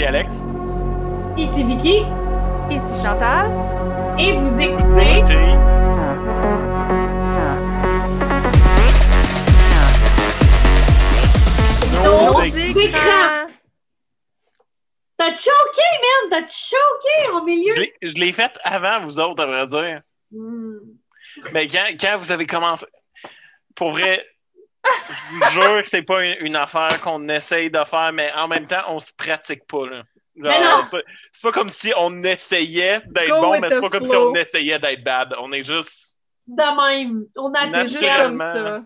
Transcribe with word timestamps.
Ici 0.00 0.06
Alex. 0.08 0.42
Ici 1.36 1.62
Vicky. 1.62 2.06
Ici 2.70 3.02
Chantal. 3.02 3.50
Et 4.18 4.32
vous 4.32 4.50
Vous 4.50 4.98
écoutez. 4.98 5.56
Nos 11.92 12.42
écrans. 12.42 13.46
T'as 15.18 15.32
choqué, 15.36 15.88
man! 16.00 16.30
T'as 16.30 16.46
choqué 16.70 17.30
au 17.34 17.44
milieu! 17.44 17.74
Je 17.76 17.80
l'ai- 17.82 17.92
Je 18.00 18.14
l'ai 18.14 18.32
fait 18.32 18.58
avant 18.64 19.00
vous 19.00 19.20
autres, 19.20 19.42
à 19.42 19.46
vrai 19.46 19.66
dire. 19.66 20.00
Hmm. 20.30 20.78
Mais 21.52 21.68
quand, 21.68 21.84
quand 22.00 22.16
vous 22.16 22.32
avez 22.32 22.46
commencé. 22.46 22.86
Pour 23.74 23.90
vrai, 23.90 24.24
je 24.84 25.54
vous 25.54 25.62
jure 25.62 25.82
que 25.82 25.88
c'est 25.90 26.02
pas 26.02 26.24
une, 26.24 26.46
une 26.46 26.56
affaire 26.56 27.00
qu'on 27.02 27.28
essaye 27.28 27.70
de 27.70 27.82
faire, 27.84 28.12
mais 28.12 28.32
en 28.32 28.48
même 28.48 28.66
temps, 28.66 28.82
on 28.88 28.98
se 28.98 29.12
pratique 29.14 29.66
pas. 29.66 29.86
Là. 29.86 30.02
Genre, 30.36 30.84
c'est 30.84 31.04
c'est 31.32 31.42
pas 31.42 31.52
comme 31.52 31.68
si 31.68 31.92
on 31.96 32.22
essayait 32.22 33.00
d'être 33.06 33.28
Go 33.28 33.40
bon, 33.40 33.60
mais 33.60 33.68
c'est 33.70 33.80
pas 33.80 33.90
comme 33.90 34.08
si 34.08 34.16
on 34.16 34.34
essayait 34.34 34.78
d'être 34.78 35.04
bad. 35.04 35.34
On 35.40 35.52
est 35.52 35.62
juste. 35.62 36.18
De 36.46 37.02
même. 37.02 37.26
On 37.36 37.52
a 37.52 37.86
juste 37.86 38.14
comme 38.16 38.38
ça. 38.38 38.82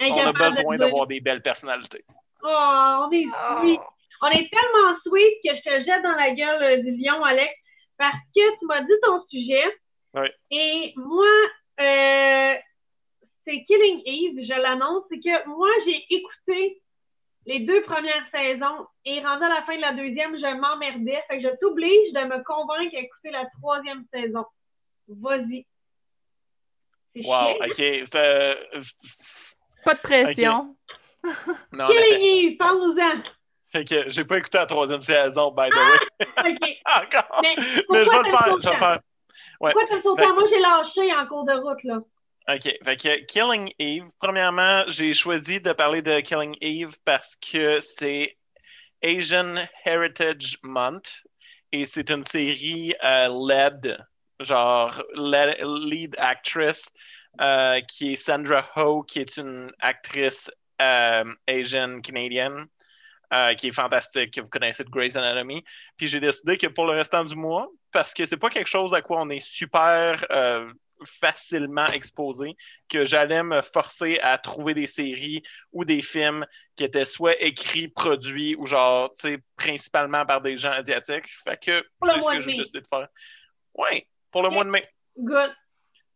On 0.00 0.26
a 0.26 0.32
besoin 0.32 0.76
d'avoir 0.76 1.06
des 1.06 1.20
belles 1.20 1.42
personnalités. 1.42 2.04
Oh, 2.42 3.06
on 3.06 3.10
est 3.12 3.26
sweet. 3.60 3.80
On 4.22 4.28
est 4.28 4.48
tellement 4.50 4.96
sweet 5.04 5.34
que 5.44 5.56
je 5.56 5.62
te 5.62 5.84
jette 5.84 6.02
dans 6.02 6.12
la 6.12 6.30
gueule 6.30 6.62
euh, 6.62 6.82
du 6.82 6.96
lion, 6.96 7.22
Alex, 7.24 7.52
parce 7.98 8.14
que 8.34 8.58
tu 8.58 8.66
m'as 8.66 8.80
dit 8.80 8.92
ton 9.02 9.20
sujet. 9.28 9.78
Oui. 10.14 10.28
Et 10.50 10.92
moi, 10.96 11.26
euh, 11.80 12.54
c'est 13.46 13.64
Killing 13.64 14.02
Eve, 14.06 14.44
je 14.46 14.60
l'annonce, 14.60 15.04
c'est 15.10 15.18
que 15.18 15.48
moi, 15.48 15.68
j'ai 15.86 16.04
écouté 16.10 16.80
les 17.46 17.60
deux 17.60 17.82
premières 17.82 18.24
saisons 18.32 18.86
et 19.04 19.20
rendu 19.20 19.42
à 19.44 19.48
la 19.48 19.62
fin 19.62 19.76
de 19.76 19.80
la 19.80 19.92
deuxième, 19.92 20.36
je 20.36 20.56
m'emmerdais. 20.60 21.22
Fait 21.28 21.38
que 21.40 21.48
je 21.48 21.56
t'oblige 21.60 22.12
de 22.12 22.20
me 22.20 22.42
convaincre 22.44 22.92
d'écouter 22.92 23.30
la 23.30 23.46
troisième 23.60 24.04
saison. 24.12 24.44
Vas-y. 25.08 25.66
C'est 27.14 27.22
Wow, 27.26 27.56
ok. 27.64 28.06
ça- 28.06 28.56
Pas 29.84 29.94
de 29.94 30.00
pression. 30.00 30.76
Non. 31.72 31.86
Killing 31.88 32.20
Eve, 32.52 32.56
parle-nous-en. 32.56 33.22
Fait 33.70 33.84
que 33.88 34.10
j'ai 34.10 34.24
pas 34.24 34.38
écouté 34.38 34.58
la 34.58 34.66
troisième 34.66 35.00
saison, 35.00 35.50
by 35.52 35.68
the 35.68 35.74
way. 35.74 35.98
OK. 36.52 36.68
Encore. 36.96 37.40
Mais 37.42 37.54
Mais 37.56 37.64
je 37.64 37.92
vais 37.92 38.04
pourquoi 38.04 38.22
le 38.22 38.30
faire. 38.30 38.44
sauté? 38.48 38.60
Je 38.62 38.68
vais 38.68 38.74
le 38.74 38.78
faire. 38.80 39.00
Ouais. 39.60 39.72
Pourquoi 39.72 39.84
t'as 39.88 40.02
sauté? 40.02 40.26
Moi, 40.26 40.48
j'ai 40.50 40.58
lâché 40.58 41.14
en 41.14 41.26
cours 41.26 41.44
de 41.44 41.52
route, 41.52 41.82
là. 41.84 41.98
OK. 42.48 42.62
Fait 42.84 42.96
que 42.96 43.24
Killing 43.26 43.70
Eve, 43.78 44.06
premièrement, 44.18 44.84
j'ai 44.88 45.14
choisi 45.14 45.60
de 45.60 45.72
parler 45.72 46.02
de 46.02 46.20
Killing 46.20 46.56
Eve 46.60 46.96
parce 47.04 47.36
que 47.36 47.80
c'est 47.80 48.36
Asian 49.02 49.54
Heritage 49.84 50.58
Month 50.64 51.22
et 51.72 51.86
c'est 51.86 52.10
une 52.10 52.24
série 52.24 52.94
euh, 53.04 53.28
led, 53.48 53.96
genre 54.40 55.02
lead, 55.14 55.56
lead 55.62 56.16
actress, 56.18 56.90
euh, 57.40 57.80
qui 57.82 58.14
est 58.14 58.16
Sandra 58.16 58.68
Ho, 58.76 59.02
qui 59.04 59.20
est 59.20 59.36
une 59.36 59.70
actrice 59.80 60.50
euh, 60.82 61.24
Asian 61.48 62.00
canadienne. 62.00 62.66
euh, 63.32 63.54
qui 63.54 63.68
est 63.68 63.72
fantastique, 63.72 64.34
que 64.34 64.40
vous 64.40 64.48
connaissez 64.48 64.84
de 64.84 64.90
Grey's 64.90 65.16
Anatomy. 65.16 65.64
Puis 65.96 66.06
j'ai 66.08 66.20
décidé 66.20 66.56
que 66.58 66.66
pour 66.66 66.86
le 66.86 66.92
restant 66.92 67.24
du 67.24 67.34
mois, 67.34 67.68
parce 67.92 68.12
que 68.14 68.24
c'est 68.26 68.36
pas 68.36 68.50
quelque 68.50 68.68
chose 68.68 68.92
à 68.94 69.00
quoi 69.02 69.20
on 69.22 69.30
est 69.30 69.40
super 69.40 70.24
euh, 70.30 70.70
facilement 71.06 71.86
exposé, 71.88 72.56
que 72.88 73.04
j'allais 73.04 73.42
me 73.42 73.60
forcer 73.62 74.18
à 74.22 74.38
trouver 74.38 74.74
des 74.74 74.86
séries 74.86 75.42
ou 75.72 75.84
des 75.84 76.02
films 76.02 76.44
qui 76.76 76.84
étaient 76.84 77.04
soit 77.04 77.40
écrits, 77.42 77.88
produits 77.88 78.54
ou 78.56 78.66
genre, 78.66 79.10
tu 79.14 79.28
sais, 79.28 79.38
principalement 79.56 80.24
par 80.26 80.40
des 80.40 80.56
gens 80.56 80.72
asiatiques. 80.72 81.28
Fait 81.44 81.56
que 81.62 81.82
Pour 81.98 82.08
le 82.08 82.14
c'est 82.14 82.18
ce 82.18 82.22
mois 82.24 82.32
que 82.32 82.36
de 82.38 82.42
j'ai 82.42 82.50
mai. 82.52 82.56
décidé 82.58 82.80
de 82.80 82.86
faire. 82.88 83.08
Oui, 83.74 84.04
pour 84.30 84.42
le 84.42 84.50
mois 84.50 84.64
de 84.64 84.70
mai. 84.70 84.88
Good. 85.18 85.50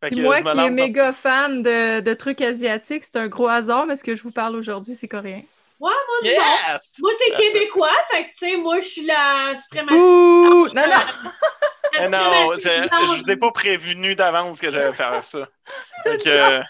Que 0.03 0.21
moi 0.21 0.41
qui 0.43 0.49
est 0.49 0.55
dans- 0.55 0.71
méga 0.71 1.13
fan 1.13 1.63
de, 1.63 2.01
de 2.01 2.15
trucs 2.15 2.41
asiatiques, 2.43 3.03
c'est 3.05 3.17
un 3.17 3.29
gros 3.29 3.49
hasard, 3.49 3.87
mais 3.87 3.97
ce 3.97 4.05
que 4.05 4.15
je 4.15 4.23
vous 4.23 4.31
parle 4.31 4.55
aujourd'hui, 4.55 4.95
c'est 4.95 5.09
coréen. 5.09 5.43
Ouais, 5.81 5.91
moi. 5.91 6.19
Yes! 6.23 6.97
Moi, 7.01 7.11
c'est 7.19 7.37
québécois, 7.37 7.91
fait 8.11 8.25
que, 8.25 8.29
tu 8.39 8.51
sais, 8.51 8.57
moi, 8.59 8.81
je 8.83 8.89
suis 8.89 9.05
la 9.07 9.55
suprématie. 9.65 9.95
Ouh! 9.97 10.69
Non, 10.69 10.87
non! 10.87 11.31
Eh 12.01 12.09
non, 12.09 12.53
je, 12.55 12.59
je 12.59 13.23
vous 13.23 13.31
ai 13.31 13.37
pas 13.37 13.51
prévenu 13.51 14.15
d'avance 14.15 14.61
que 14.61 14.71
j'allais 14.71 14.93
faire 14.93 15.25
ça. 15.25 15.49
Que, 16.05 16.29
euh, 16.29 16.63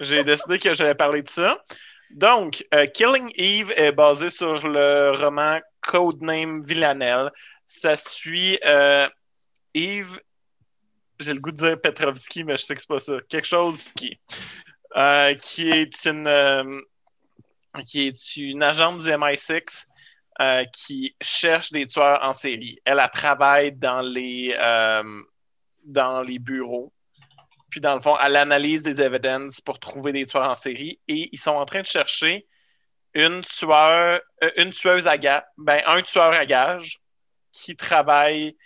j'ai 0.00 0.24
décidé 0.24 0.58
que 0.58 0.72
j'allais 0.74 0.94
parler 0.94 1.22
de 1.22 1.28
ça. 1.28 1.58
Donc, 2.10 2.64
euh, 2.72 2.86
Killing 2.86 3.32
Eve 3.36 3.72
est 3.76 3.92
basé 3.92 4.30
sur 4.30 4.58
le 4.66 5.10
roman 5.18 5.58
Codename 5.80 6.64
Villanelle. 6.64 7.30
Ça 7.66 7.96
suit 7.96 8.58
euh, 8.64 9.08
Eve, 9.74 10.20
j'ai 11.18 11.34
le 11.34 11.40
goût 11.40 11.50
de 11.50 11.56
dire 11.56 11.80
Petrovski, 11.80 12.44
mais 12.44 12.56
je 12.56 12.62
sais 12.62 12.74
que 12.74 12.80
c'est 12.80 12.88
pas 12.88 13.00
ça. 13.00 13.14
Quelque 13.28 13.46
chose 13.46 13.92
qui, 13.96 14.18
euh, 14.96 15.34
qui 15.34 15.70
est 15.70 16.06
une 16.06 16.82
qui 17.82 18.06
est 18.06 18.36
une 18.36 18.62
agente 18.62 18.98
du 18.98 19.08
MI6 19.08 19.86
euh, 20.40 20.64
qui 20.64 21.14
cherche 21.20 21.70
des 21.70 21.86
tueurs 21.86 22.18
en 22.22 22.32
série. 22.32 22.80
Elle, 22.84 23.00
travaille 23.12 23.70
dans 23.70 24.02
les, 24.02 24.52
euh, 24.58 25.22
dans 25.84 26.22
les 26.22 26.40
bureaux. 26.40 26.92
Puis, 27.70 27.80
dans 27.80 27.94
le 27.94 28.00
fond, 28.00 28.16
elle 28.18 28.34
analyse 28.34 28.82
des 28.82 29.00
evidences 29.00 29.60
pour 29.60 29.78
trouver 29.78 30.12
des 30.12 30.26
tueurs 30.26 30.50
en 30.50 30.56
série. 30.56 31.00
Et 31.06 31.28
ils 31.30 31.38
sont 31.38 31.52
en 31.52 31.64
train 31.64 31.82
de 31.82 31.86
chercher 31.86 32.48
une, 33.14 33.42
tueur, 33.42 34.20
euh, 34.42 34.50
une 34.56 34.72
tueuse 34.72 35.06
à 35.06 35.16
ben, 35.56 35.82
un 35.86 36.02
tueur 36.02 36.32
à 36.32 36.44
gage 36.46 37.00
qui 37.52 37.76
travaille, 37.76 38.56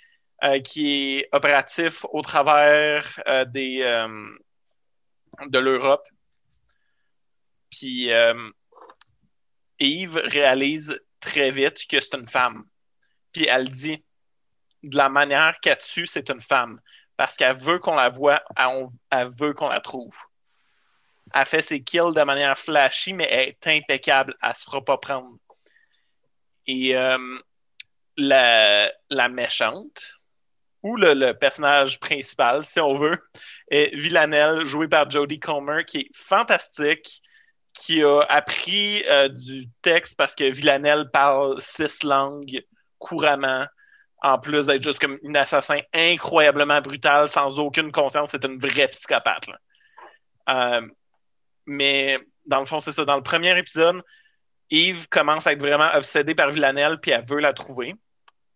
qui 0.65 1.19
est 1.19 1.29
opératif 1.33 2.07
au 2.13 2.23
travers 2.23 3.21
des, 3.49 3.81
de 5.49 5.59
l'Europe. 5.59 6.09
Puis, 7.71 8.09
Yves 9.81 10.17
réalise 10.17 10.99
très 11.21 11.51
vite 11.51 11.87
que 11.89 12.01
c'est 12.01 12.15
une 12.15 12.29
femme. 12.29 12.65
Puis 13.33 13.47
elle 13.49 13.69
dit, 13.69 14.05
de 14.83 14.97
la 14.97 15.09
manière 15.09 15.59
qu'elle 15.61 15.79
tue, 15.79 16.07
c'est 16.07 16.31
une 16.31 16.41
femme. 16.41 16.81
Parce 17.17 17.37
qu'elle 17.37 17.57
veut 17.57 17.79
qu'on 17.79 17.97
la 17.97 18.11
voie, 18.11 18.43
elle, 18.57 19.29
veut 19.39 19.53
qu'on 19.53 19.69
la 19.69 19.81
trouve. 19.81 20.17
Elle 21.35 21.45
fait 21.45 21.63
ses 21.63 21.83
kills 21.83 22.15
de 22.15 22.23
manière 22.23 22.57
flashy, 22.57 23.13
mais 23.13 23.29
elle 23.31 23.49
est 23.49 23.67
impeccable. 23.67 24.37
Elle 24.43 24.51
ne 24.51 24.55
se 24.55 24.65
fera 24.65 24.85
pas 24.85 24.99
prendre. 24.99 25.37
Et 26.67 26.97
euh, 26.97 27.39
la, 28.17 29.29
méchante, 29.29 30.21
ou 30.83 30.97
le, 30.97 31.15
le 31.15 31.33
personnage 31.35 31.99
principal, 31.99 32.65
si 32.65 32.79
on 32.79 32.97
veut, 32.97 33.19
est 33.71 33.95
Villanelle, 33.95 34.65
joué 34.65 34.87
par 34.87 35.11
Jodie 35.11 35.41
Comer, 35.41 35.85
qui 35.85 35.99
est 35.99 36.17
fantastique 36.17 37.23
qui 37.79 38.03
a 38.03 38.21
appris 38.29 39.05
euh, 39.09 39.29
du 39.29 39.69
texte 39.83 40.17
parce 40.17 40.35
que 40.35 40.45
Villanelle 40.45 41.11
parle 41.13 41.61
six 41.61 42.03
langues 42.03 42.63
couramment, 42.99 43.65
en 44.23 44.39
plus 44.39 44.67
d'être 44.67 44.83
juste 44.83 44.99
comme 44.99 45.19
une 45.23 45.37
assassin 45.37 45.79
incroyablement 45.95 46.81
brutal, 46.81 47.29
sans 47.29 47.59
aucune 47.61 47.93
conscience. 47.93 48.31
C'est 48.31 48.45
une 48.45 48.59
vraie 48.59 48.89
psychopathe. 48.89 49.47
Euh, 50.49 50.87
mais 51.67 52.19
dans 52.47 52.59
le 52.59 52.65
fond, 52.65 52.81
c'est 52.81 52.93
ça. 52.93 53.05
Dans 53.05 53.17
le 53.17 53.23
premier 53.23 53.57
épisode, 53.57 54.03
Yves 54.71 55.09
commence 55.09 55.47
à 55.47 55.53
être 55.53 55.61
vraiment 55.61 55.91
obsédée 55.95 56.35
par 56.35 56.51
Villanelle, 56.51 56.99
puis 57.01 57.13
elle 57.13 57.25
veut 57.25 57.39
la 57.39 57.53
trouver. 57.53 57.95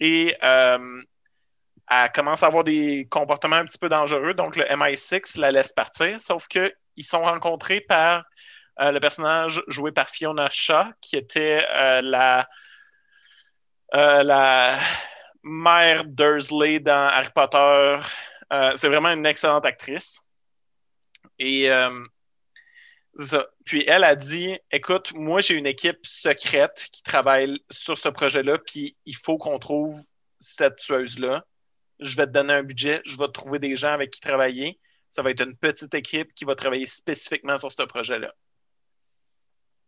Et 0.01 0.37
euh, 0.43 1.03
elle 1.89 2.13
commence 2.13 2.43
à 2.43 2.47
avoir 2.47 2.65
des 2.65 3.07
comportements 3.09 3.57
un 3.57 3.67
petit 3.67 3.79
peu 3.79 3.89
dangereux, 3.89 4.35
donc 4.35 4.57
le 4.57 4.65
MI6 4.65 5.39
la 5.39 5.53
laisse 5.53 5.73
partir, 5.73 6.19
sauf 6.19 6.49
qu'ils 6.49 6.73
sont 7.03 7.23
rencontrés 7.23 7.81
par 7.81 8.25
le 8.79 8.99
personnage 8.99 9.63
joué 9.69 9.93
par 9.93 10.09
Fiona 10.09 10.49
Shaw, 10.51 10.93
qui 11.01 11.17
était 11.17 11.67
euh, 11.71 12.01
la, 12.03 12.49
euh, 13.95 14.23
la 14.23 14.81
mère 15.43 16.05
Dursley 16.05 16.81
dans 16.81 17.09
Harry 17.09 17.31
Potter. 17.35 18.01
Euh, 18.53 18.73
c'est 18.77 18.89
vraiment 18.89 19.11
une 19.11 19.27
excellente 19.27 19.67
actrice. 19.67 20.21
Et 21.39 21.71
euh, 21.71 22.03
ça. 23.17 23.47
Puis 23.65 23.85
elle 23.87 24.05
a 24.05 24.17
dit 24.17 24.59
Écoute, 24.71 25.13
moi, 25.15 25.41
j'ai 25.41 25.55
une 25.55 25.67
équipe 25.67 26.05
secrète 26.07 26.89
qui 26.93 27.03
travaille 27.03 27.61
sur 27.71 27.99
ce 27.99 28.09
projet-là, 28.09 28.59
puis 28.59 28.97
il 29.07 29.17
faut 29.17 29.39
qu'on 29.39 29.59
trouve 29.59 29.99
cette 30.39 30.77
tueuse-là. 30.77 31.45
Je 32.01 32.17
vais 32.17 32.27
te 32.27 32.33
donner 32.33 32.55
un 32.55 32.63
budget, 32.63 33.01
je 33.05 33.17
vais 33.17 33.29
trouver 33.29 33.59
des 33.59 33.77
gens 33.77 33.93
avec 33.93 34.11
qui 34.11 34.21
travailler. 34.21 34.77
Ça 35.09 35.23
va 35.23 35.31
être 35.31 35.43
une 35.43 35.57
petite 35.57 35.95
équipe 35.95 36.35
qui 36.35 36.45
va 36.45 36.55
travailler 36.55 36.87
spécifiquement 36.87 37.59
sur 37.59 37.71
ce 37.71 37.83
projet-là. 37.83 38.33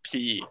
Puis, 0.04 0.42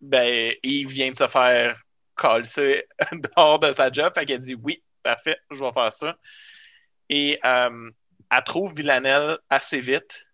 ben, 0.00 0.54
Yves 0.62 0.88
vient 0.88 1.10
de 1.10 1.16
se 1.16 1.28
faire 1.28 1.78
coller 2.14 2.86
dehors 3.12 3.58
de 3.58 3.72
sa 3.72 3.90
job. 3.90 4.12
Fait 4.14 4.24
qu'elle 4.24 4.38
dit 4.38 4.54
oui, 4.54 4.82
parfait, 5.02 5.36
je 5.50 5.62
vais 5.62 5.72
faire 5.72 5.92
ça. 5.92 6.16
Et 7.08 7.38
euh, 7.44 7.90
elle 8.30 8.44
trouve 8.44 8.72
Villanelle 8.74 9.38
assez 9.50 9.80
vite. 9.80 10.26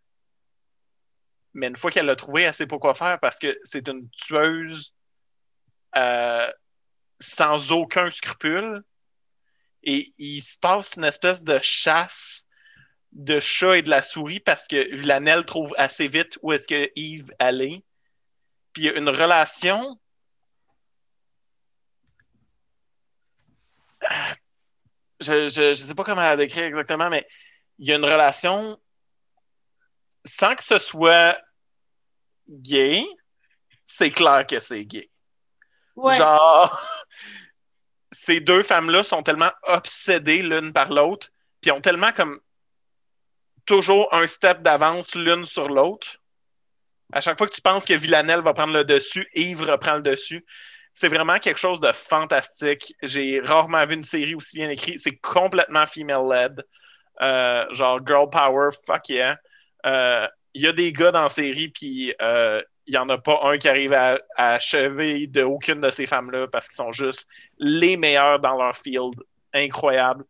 Mais 1.54 1.68
une 1.68 1.76
fois 1.76 1.90
qu'elle 1.90 2.06
l'a 2.06 2.16
trouvé, 2.16 2.42
elle 2.42 2.54
sait 2.54 2.66
pas 2.66 2.78
quoi 2.78 2.94
faire 2.94 3.18
parce 3.18 3.38
que 3.38 3.58
c'est 3.64 3.88
une 3.88 4.08
tueuse 4.10 4.92
euh, 5.96 6.46
sans 7.18 7.72
aucun 7.72 8.10
scrupule. 8.10 8.82
Et 9.82 10.12
il 10.18 10.40
se 10.40 10.58
passe 10.58 10.96
une 10.96 11.04
espèce 11.04 11.42
de 11.42 11.58
chasse 11.62 12.46
de 13.12 13.40
chat 13.40 13.78
et 13.78 13.82
de 13.82 13.88
la 13.88 14.02
souris 14.02 14.40
parce 14.40 14.68
que 14.68 14.94
Villanelle 14.94 15.44
trouve 15.44 15.74
assez 15.78 16.06
vite 16.06 16.38
où 16.42 16.52
est-ce 16.52 16.68
que 16.68 16.90
Yves 16.96 17.32
allait. 17.38 17.82
Puis 18.76 18.82
il 18.82 18.86
y 18.88 18.90
a 18.90 18.98
une 18.98 19.08
relation. 19.08 19.98
Je 25.18 25.70
ne 25.70 25.74
sais 25.74 25.94
pas 25.94 26.04
comment 26.04 26.20
la 26.20 26.36
décrire 26.36 26.64
exactement, 26.64 27.08
mais 27.08 27.26
il 27.78 27.88
y 27.88 27.92
a 27.92 27.96
une 27.96 28.04
relation 28.04 28.78
sans 30.26 30.54
que 30.54 30.62
ce 30.62 30.78
soit 30.78 31.38
gay, 32.50 33.02
c'est 33.86 34.10
clair 34.10 34.46
que 34.46 34.60
c'est 34.60 34.84
gay. 34.84 35.10
Ouais. 35.94 36.14
Genre, 36.14 36.78
ces 38.12 38.40
deux 38.40 38.62
femmes-là 38.62 39.04
sont 39.04 39.22
tellement 39.22 39.52
obsédées 39.62 40.42
l'une 40.42 40.74
par 40.74 40.92
l'autre, 40.92 41.30
puis 41.62 41.70
ont 41.70 41.80
tellement 41.80 42.12
comme 42.12 42.38
toujours 43.64 44.12
un 44.12 44.26
step 44.26 44.60
d'avance 44.60 45.14
l'une 45.14 45.46
sur 45.46 45.70
l'autre. 45.70 46.18
À 47.12 47.20
chaque 47.20 47.38
fois 47.38 47.46
que 47.46 47.54
tu 47.54 47.60
penses 47.60 47.84
que 47.84 47.94
Villanelle 47.94 48.40
va 48.40 48.52
prendre 48.52 48.74
le 48.74 48.84
dessus, 48.84 49.28
Yves 49.34 49.62
reprend 49.62 49.96
le 49.96 50.02
dessus. 50.02 50.44
C'est 50.92 51.08
vraiment 51.08 51.38
quelque 51.38 51.58
chose 51.58 51.80
de 51.80 51.92
fantastique. 51.92 52.94
J'ai 53.02 53.40
rarement 53.40 53.84
vu 53.86 53.94
une 53.94 54.04
série 54.04 54.34
aussi 54.34 54.56
bien 54.56 54.70
écrite. 54.70 54.98
C'est 54.98 55.16
complètement 55.16 55.86
female-led. 55.86 56.64
Euh, 57.22 57.64
genre 57.72 58.00
girl 58.04 58.28
power, 58.30 58.70
fuck 58.84 59.08
yeah. 59.08 59.38
Euh, 59.84 60.26
Il 60.54 60.62
y 60.62 60.66
a 60.66 60.72
des 60.72 60.92
gars 60.92 61.12
dans 61.12 61.22
la 61.22 61.28
série, 61.28 61.68
puis 61.68 62.14
euh, 62.20 62.62
il 62.86 62.92
n'y 62.92 62.98
en 62.98 63.08
a 63.08 63.18
pas 63.18 63.40
un 63.44 63.58
qui 63.58 63.68
arrive 63.68 63.92
à, 63.92 64.18
achever 64.36 65.26
de 65.26 65.42
aucune 65.42 65.80
de 65.80 65.90
ces 65.90 66.06
femmes-là 66.06 66.48
parce 66.48 66.68
qu'ils 66.68 66.76
sont 66.76 66.92
juste 66.92 67.28
les 67.58 67.96
meilleurs 67.96 68.40
dans 68.40 68.56
leur 68.56 68.76
field. 68.76 69.14
Incroyable. 69.52 70.24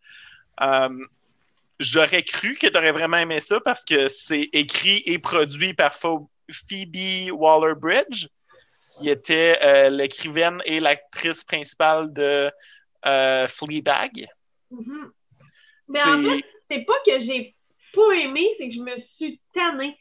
J'aurais 1.79 2.23
cru 2.23 2.55
que 2.55 2.67
tu 2.69 2.77
aurais 2.77 2.93
vraiment 2.93 3.19
aimé 3.19 3.39
ça 3.41 3.61
parce 3.61 3.85
que 3.85 4.09
c'est 4.09 4.49
écrit 4.53 5.03
et 5.05 5.19
produit 5.19 5.75
par 5.75 5.93
Phoebe 6.51 7.31
Waller-Bridge, 7.33 8.29
qui 8.81 9.09
était 9.09 9.59
euh, 9.63 9.89
l'écrivaine 9.91 10.61
et 10.65 10.81
l'actrice 10.81 11.45
principale 11.45 12.13
de 12.13 12.51
euh, 13.07 13.49
Fleabag. 13.49 14.27
Mhm. 14.71 15.11
Mais 15.89 16.03
en 16.03 16.23
fait, 16.23 16.45
c'est 16.71 16.85
pas 16.85 16.99
que 17.07 17.21
j'ai 17.25 17.55
pas 17.95 18.13
aimé, 18.15 18.49
c'est 18.59 18.69
que 18.69 18.75
je 18.75 18.81
me 18.81 18.97
suis 19.17 19.41
tannée. 19.55 19.97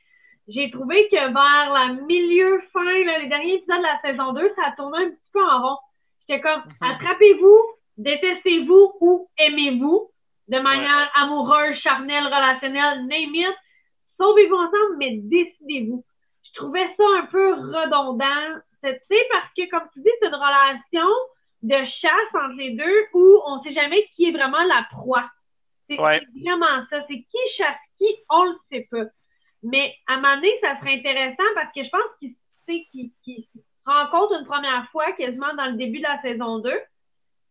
J'ai 0.48 0.70
trouvé 0.70 1.08
que 1.10 1.16
vers 1.16 1.74
la 1.74 1.94
milieu, 2.04 2.62
fin, 2.72 2.84
là, 2.84 3.20
les 3.20 3.28
derniers 3.28 3.56
épisodes 3.56 3.78
de 3.78 3.84
la 3.84 4.02
saison 4.02 4.34
2, 4.34 4.52
ça 4.56 4.74
tournait 4.78 5.06
un 5.06 5.10
petit 5.10 5.32
peu 5.34 5.44
en 5.44 5.62
rond. 5.62 5.78
J'étais 6.28 6.42
comme, 6.42 6.62
Mhm. 6.66 6.92
attrapez-vous, 6.92 7.62
détestez-vous 7.98 8.94
ou 9.00 9.30
aimez-vous 9.38 10.12
de 10.48 10.60
manière 10.60 11.10
amoureuse, 11.16 11.78
charnelle, 11.82 12.26
relationnelle, 12.26 13.06
name 13.08 13.34
it. 13.34 13.56
Sauvez-vous 14.20 14.56
ensemble, 14.56 14.98
mais 14.98 15.18
décidez-vous. 15.18 16.04
Je 16.56 16.62
trouvais 16.62 16.88
ça 16.96 17.04
un 17.20 17.26
peu 17.26 17.54
redondant. 17.54 18.60
C'est- 18.82 19.00
Tu 19.10 19.16
sais, 19.16 19.28
parce 19.32 19.50
que, 19.58 19.70
comme 19.70 19.90
tu 19.94 20.00
dis, 20.02 20.10
c'est 20.22 20.28
une 20.28 20.36
relation 20.36 21.08
de 21.64 21.76
chasse 22.02 22.34
entre 22.34 22.56
les 22.58 22.72
deux 22.72 23.06
où 23.14 23.42
on 23.46 23.62
sait 23.64 23.74
jamais 23.74 24.08
qui 24.16 24.30
est 24.30 24.32
vraiment 24.32 24.64
la 24.64 24.86
proie. 24.92 25.30
C'est 25.90 26.00
Ouais. 26.00 26.22
vraiment 26.42 26.86
ça. 26.90 27.02
C'est 27.08 27.16
qui 27.24 27.38
chasse 27.58 27.78
qui, 27.98 28.08
on 28.30 28.44
le 28.46 28.56
sait 28.72 28.88
pas. 28.90 29.06
Mais 29.64 29.96
à 30.08 30.14
un 30.14 30.18
moment 30.18 30.36
donné, 30.36 30.52
ça 30.62 30.80
serait 30.80 30.96
intéressant 30.96 31.44
parce 31.56 31.74
que 31.74 31.84
je 31.84 31.90
pense 31.90 32.02
qu'ils- 32.20 32.36
qu'ils 33.24 33.44
se 33.54 33.60
rencontrent 33.86 34.40
une 34.40 34.46
première 34.46 34.88
fois 34.92 35.12
quasiment 35.14 35.54
dans 35.56 35.66
le 35.66 35.74
début 35.74 35.98
de 36.00 36.04
la 36.04 36.22
saison 36.22 36.60
2. 36.60 36.80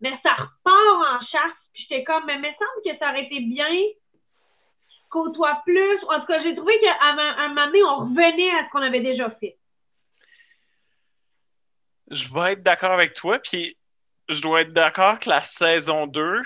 Mais 0.01 0.17
ça 0.23 0.33
repart 0.33 1.21
en 1.21 1.25
chasse. 1.27 1.53
Puis 1.73 1.87
j'étais 1.89 2.05
comme, 2.05 2.25
mais 2.27 2.35
il 2.35 2.41
me 2.41 2.47
semble 2.47 2.83
que 2.85 2.97
ça 2.99 3.11
aurait 3.11 3.25
été 3.25 3.41
bien 3.41 3.69
côtoient 5.15 5.63
plus. 5.65 5.99
En 6.09 6.21
tout 6.21 6.27
cas, 6.27 6.43
j'ai 6.43 6.57
trouvé 6.57 6.79
qu'à 6.81 6.97
un, 7.01 7.17
un 7.19 7.49
moment 7.49 7.67
donné, 7.67 7.83
on 7.85 7.97
revenait 8.01 8.51
à 8.51 8.67
ce 8.67 8.71
qu'on 8.71 8.83
avait 8.83 9.01
déjà 9.01 9.31
fait. 9.31 9.57
Je 12.11 12.35
vais 12.35 12.53
être 12.53 12.63
d'accord 12.63 12.91
avec 12.91 13.15
toi, 13.15 13.39
puis 13.39 13.79
je 14.29 14.43
dois 14.43 14.63
être 14.63 14.73
d'accord 14.73 15.21
que 15.21 15.31
la 15.31 15.41
saison 15.41 16.09
2 16.09 16.43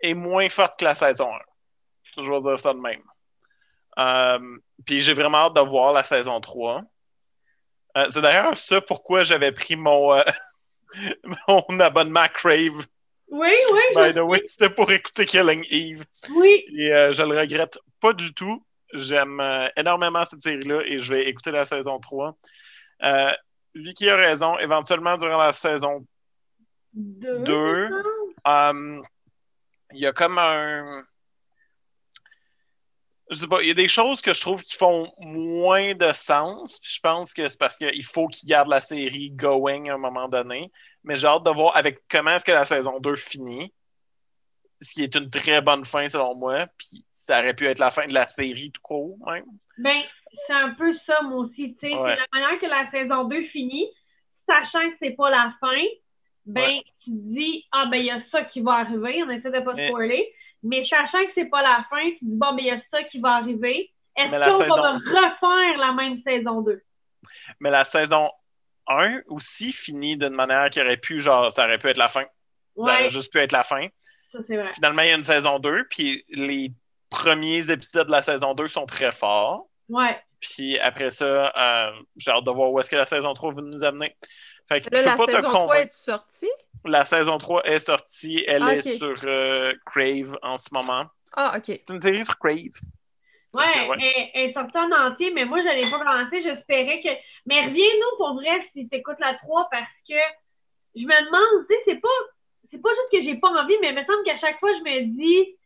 est 0.00 0.14
moins 0.14 0.48
forte 0.48 0.78
que 0.78 0.84
la 0.84 0.94
saison 0.94 1.28
1. 2.16 2.22
Je 2.22 2.30
vais 2.30 2.40
dire 2.40 2.58
ça 2.58 2.72
de 2.72 2.80
même. 2.80 3.02
Euh, 3.98 4.58
puis 4.86 5.00
j'ai 5.00 5.12
vraiment 5.12 5.46
hâte 5.46 5.54
de 5.54 5.60
voir 5.60 5.92
la 5.92 6.02
saison 6.02 6.40
3. 6.40 6.82
Euh, 7.98 8.06
c'est 8.08 8.22
d'ailleurs 8.22 8.56
ça 8.56 8.80
pourquoi 8.80 9.24
j'avais 9.24 9.52
pris 9.52 9.76
mon, 9.76 10.14
euh, 10.14 10.22
mon 11.48 11.80
abonnement 11.80 12.20
à 12.20 12.28
Crave. 12.28 12.86
Oui, 13.28 13.50
oui, 13.72 13.80
By 13.94 14.14
the 14.14 14.18
way, 14.22 14.40
c'était 14.46 14.70
pour 14.70 14.90
écouter 14.90 15.26
Killing 15.26 15.64
Eve. 15.70 16.04
oui. 16.34 16.64
Et 16.76 16.92
euh, 16.92 17.12
je 17.12 17.22
le 17.22 17.36
regrette 17.36 17.78
pas 18.00 18.12
du 18.12 18.32
tout. 18.32 18.64
J'aime 18.92 19.40
euh, 19.40 19.68
énormément 19.76 20.24
cette 20.24 20.42
série-là 20.42 20.82
et 20.86 21.00
je 21.00 21.12
vais 21.12 21.26
écouter 21.26 21.50
la 21.50 21.64
saison 21.64 21.98
3. 21.98 22.36
Euh, 23.02 23.32
Vicky 23.74 24.08
a 24.08 24.16
raison. 24.16 24.56
Éventuellement, 24.58 25.16
durant 25.16 25.38
la 25.38 25.52
saison 25.52 26.06
Deux. 26.94 27.40
Deux. 27.40 27.88
c'est 27.88 27.94
ça? 28.44 28.70
Um, 28.70 29.02
il 29.92 30.00
y 30.00 30.06
a 30.06 30.12
comme 30.12 30.38
un. 30.38 31.02
Je 33.30 33.38
sais 33.38 33.48
pas, 33.48 33.60
il 33.60 33.66
y 33.68 33.72
a 33.72 33.74
des 33.74 33.88
choses 33.88 34.20
que 34.20 34.32
je 34.32 34.40
trouve 34.40 34.62
qui 34.62 34.76
font 34.76 35.12
moins 35.18 35.94
de 35.94 36.12
sens. 36.12 36.78
Puis 36.78 36.92
je 36.94 37.00
pense 37.00 37.34
que 37.34 37.48
c'est 37.48 37.58
parce 37.58 37.76
qu'il 37.76 38.04
faut 38.04 38.28
qu'ils 38.28 38.48
gardent 38.48 38.68
la 38.68 38.80
série 38.80 39.32
going 39.32 39.88
à 39.90 39.94
un 39.94 39.98
moment 39.98 40.28
donné. 40.28 40.70
Mais 41.06 41.16
j'ai 41.16 41.26
hâte 41.26 41.44
de 41.44 41.50
voir 41.50 41.74
avec 41.76 42.02
comment 42.10 42.32
est-ce 42.32 42.44
que 42.44 42.52
la 42.52 42.64
saison 42.66 43.00
2 43.00 43.16
finit. 43.16 43.72
Ce 44.82 44.92
qui 44.92 45.04
est 45.04 45.14
une 45.14 45.30
très 45.30 45.62
bonne 45.62 45.84
fin 45.86 46.06
selon 46.08 46.34
moi. 46.34 46.66
Puis 46.76 47.04
ça 47.10 47.38
aurait 47.40 47.54
pu 47.54 47.64
être 47.66 47.78
la 47.78 47.88
fin 47.90 48.06
de 48.06 48.12
la 48.12 48.26
série 48.26 48.70
tout 48.72 48.82
court, 48.82 49.16
même. 49.26 49.44
Ben, 49.78 50.02
c'est 50.46 50.52
un 50.52 50.74
peu 50.74 50.92
ça, 51.06 51.22
moi 51.22 51.38
aussi. 51.46 51.74
tu 51.80 51.88
sais. 51.88 51.94
Ouais. 51.94 52.16
La 52.16 52.26
manière 52.32 52.60
que 52.60 52.66
la 52.66 52.90
saison 52.90 53.24
2 53.24 53.42
finit, 53.52 53.88
sachant 54.46 54.90
que 54.90 54.96
c'est 55.00 55.16
pas 55.16 55.30
la 55.30 55.54
fin, 55.60 55.80
ben, 56.44 56.60
Ouais. 56.62 56.82
tu 57.04 57.10
te 57.10 57.16
dis, 57.16 57.64
ah, 57.72 57.86
ben, 57.90 57.98
il 57.98 58.06
y 58.06 58.10
a 58.10 58.20
ça 58.30 58.42
qui 58.44 58.60
va 58.60 58.72
arriver. 58.74 59.22
On 59.24 59.30
essaie 59.30 59.50
de 59.50 59.60
pas 59.60 59.72
Mais- 59.74 59.86
spoiler. 59.86 60.32
Mais 60.62 60.82
sachant 60.84 61.24
que 61.24 61.30
c'est 61.36 61.46
pas 61.48 61.62
la 61.62 61.86
fin, 61.88 62.02
tu 62.10 62.18
te 62.18 62.24
dis, 62.24 62.36
bon, 62.36 62.50
ben, 62.54 62.58
il 62.60 62.66
y 62.66 62.70
a 62.70 62.80
ça 62.90 63.02
qui 63.04 63.18
va 63.20 63.34
arriver. 63.36 63.90
Est-ce 64.16 64.32
qu'on 64.32 64.58
saison- 64.58 64.76
va 64.76 64.92
refaire 64.92 65.78
la 65.78 65.92
même 65.92 66.20
saison 66.22 66.62
2? 66.62 66.82
Mais 67.60 67.70
la 67.70 67.84
saison 67.84 68.30
1 68.88 69.20
aussi 69.28 69.72
finit 69.72 70.16
d'une 70.16 70.34
manière 70.34 70.70
qui 70.70 70.80
aurait 70.80 70.96
pu, 70.96 71.20
genre, 71.20 71.50
ça 71.52 71.64
aurait 71.66 71.78
pu 71.78 71.88
être 71.88 71.96
la 71.96 72.08
fin. 72.08 72.24
Ça 72.76 72.82
aurait 72.82 73.10
juste 73.10 73.32
pu 73.32 73.38
être 73.38 73.52
la 73.52 73.62
fin. 73.62 73.86
ça, 74.32 74.38
c'est 74.46 74.56
vrai. 74.56 74.70
Finalement, 74.74 75.02
il 75.02 75.08
y 75.08 75.12
a 75.12 75.16
une 75.16 75.24
saison 75.24 75.58
2, 75.58 75.86
puis 75.88 76.24
les 76.28 76.72
premiers 77.10 77.70
épisodes 77.70 78.06
de 78.06 78.12
la 78.12 78.22
saison 78.22 78.54
2 78.54 78.68
sont 78.68 78.86
très 78.86 79.12
forts. 79.12 79.68
Ouais. 79.88 80.18
Puis 80.40 80.78
après 80.80 81.10
ça, 81.10 81.52
euh, 81.56 81.90
j'ai 82.16 82.30
hâte 82.30 82.44
de 82.44 82.50
voir 82.50 82.70
où 82.70 82.78
est-ce 82.78 82.90
que 82.90 82.96
la 82.96 83.06
saison 83.06 83.32
3 83.32 83.54
va 83.54 83.62
nous 83.62 83.82
amener. 83.84 84.14
Fait 84.68 84.80
que 84.80 84.94
Là, 84.94 85.02
la 85.02 85.16
pas 85.16 85.26
saison 85.26 85.48
3 85.48 85.60
convaincre. 85.60 85.82
est 85.86 85.92
sortie? 85.92 86.50
La 86.84 87.04
saison 87.04 87.38
3 87.38 87.62
est 87.64 87.78
sortie, 87.78 88.44
elle 88.46 88.62
Ah, 88.62 88.74
est 88.74 88.82
sur 88.82 89.16
euh, 89.24 89.72
Crave 89.86 90.36
en 90.42 90.58
ce 90.58 90.68
moment. 90.72 91.06
Ah, 91.34 91.54
OK. 91.56 91.64
C'est 91.66 91.84
une 91.88 92.02
série 92.02 92.24
sur 92.24 92.38
Crave. 92.38 92.72
Ouais. 93.56 93.64
Elle, 93.74 94.30
elle 94.34 94.50
est 94.50 94.52
sortie 94.52 94.76
en 94.76 94.92
entier, 94.92 95.32
mais 95.32 95.44
moi, 95.44 95.60
je 95.60 95.68
l'ai 95.68 95.90
pas 95.90 95.98
commencé. 95.98 96.42
J'espérais 96.42 97.00
que. 97.02 97.08
Mais 97.46 97.66
reviens-nous 97.66 98.16
pour 98.18 98.34
vrai 98.34 98.66
si 98.72 98.88
tu 98.88 98.96
écoutes 98.96 99.20
la 99.20 99.34
3 99.34 99.68
parce 99.70 99.90
que 100.08 100.14
je 100.94 101.02
me 101.02 101.24
demande, 101.26 101.66
tu 101.68 101.74
sais, 101.74 101.82
c'est 101.86 102.00
pas. 102.00 102.08
C'est 102.70 102.82
pas 102.82 102.90
juste 102.90 103.12
que 103.12 103.22
j'ai 103.22 103.38
pas 103.38 103.48
envie, 103.48 103.76
mais 103.80 103.90
il 103.90 103.94
me 103.94 104.04
semble 104.04 104.24
qu'à 104.24 104.38
chaque 104.40 104.58
fois, 104.58 104.72
je 104.72 104.82
me 104.82 105.02
dis, 105.16 105.56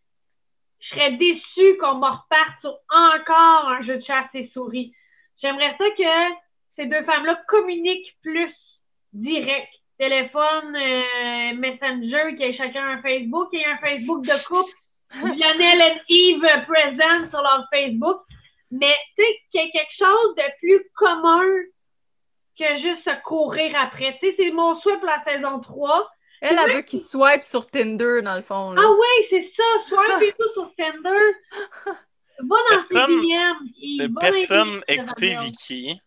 je 0.81 0.89
serais 0.89 1.13
déçue 1.13 1.79
qu'on 1.79 1.97
me 1.97 2.07
reparte 2.07 2.61
sur 2.61 2.79
encore 2.91 3.69
un 3.69 3.83
jeu 3.83 3.97
de 3.97 4.05
chasse 4.05 4.29
et 4.35 4.51
souris. 4.53 4.93
J'aimerais 5.41 5.75
ça 5.79 5.85
que 5.97 6.35
ces 6.77 6.87
deux 6.87 7.03
femmes-là 7.05 7.43
communiquent 7.49 8.15
plus 8.23 8.55
direct. 9.13 9.69
Téléphone, 9.99 10.77
euh, 10.77 11.55
Messenger, 11.57 12.35
qu'il 12.37 12.41
y 12.41 12.51
ait 12.51 12.57
chacun 12.57 12.87
un 12.87 13.03
Facebook, 13.03 13.51
qu'il 13.51 13.61
y 13.61 13.63
ait 13.63 13.67
un 13.67 13.79
Facebook 13.79 14.23
de 14.23 14.47
couple. 14.47 14.80
Lionel 15.23 15.81
et 15.81 16.01
Yves 16.09 16.65
présents 16.67 17.29
sur 17.31 17.41
leur 17.43 17.67
Facebook. 17.73 18.23
Mais 18.71 18.95
tu 19.17 19.23
sais, 19.25 19.39
qu'il 19.51 19.61
y 19.61 19.65
ait 19.65 19.71
quelque 19.73 19.99
chose 19.99 20.35
de 20.37 20.43
plus 20.61 20.85
commun 20.95 21.43
que 22.59 22.65
juste 22.83 23.05
se 23.05 23.23
courir 23.25 23.75
après. 23.81 24.17
Tu 24.21 24.29
sais, 24.29 24.35
c'est 24.37 24.51
mon 24.53 24.79
souhait 24.81 24.97
pour 24.99 25.07
la 25.07 25.23
saison 25.25 25.61
3. 25.61 26.09
Elle, 26.43 26.57
elle 26.65 26.73
veut 26.77 26.83
qu'il 26.83 27.01
swipe 27.01 27.43
sur 27.43 27.67
Tinder, 27.69 28.23
dans 28.23 28.37
le 28.37 28.43
fond. 28.43 28.73
là. 28.73 28.83
Ah 28.85 28.91
oui, 28.91 29.27
c'est 29.29 29.51
ça. 29.57 29.63
Swipe 30.19 30.37
tout 30.39 30.53
sur 30.55 30.73
Tinder. 30.77 31.19
Va 32.39 32.57
dans 32.57 32.57
Personne- 32.71 33.21
DM. 33.21 34.09
Personne 34.21 34.81
Isabelle. 34.89 35.39
Vicky. 35.41 36.01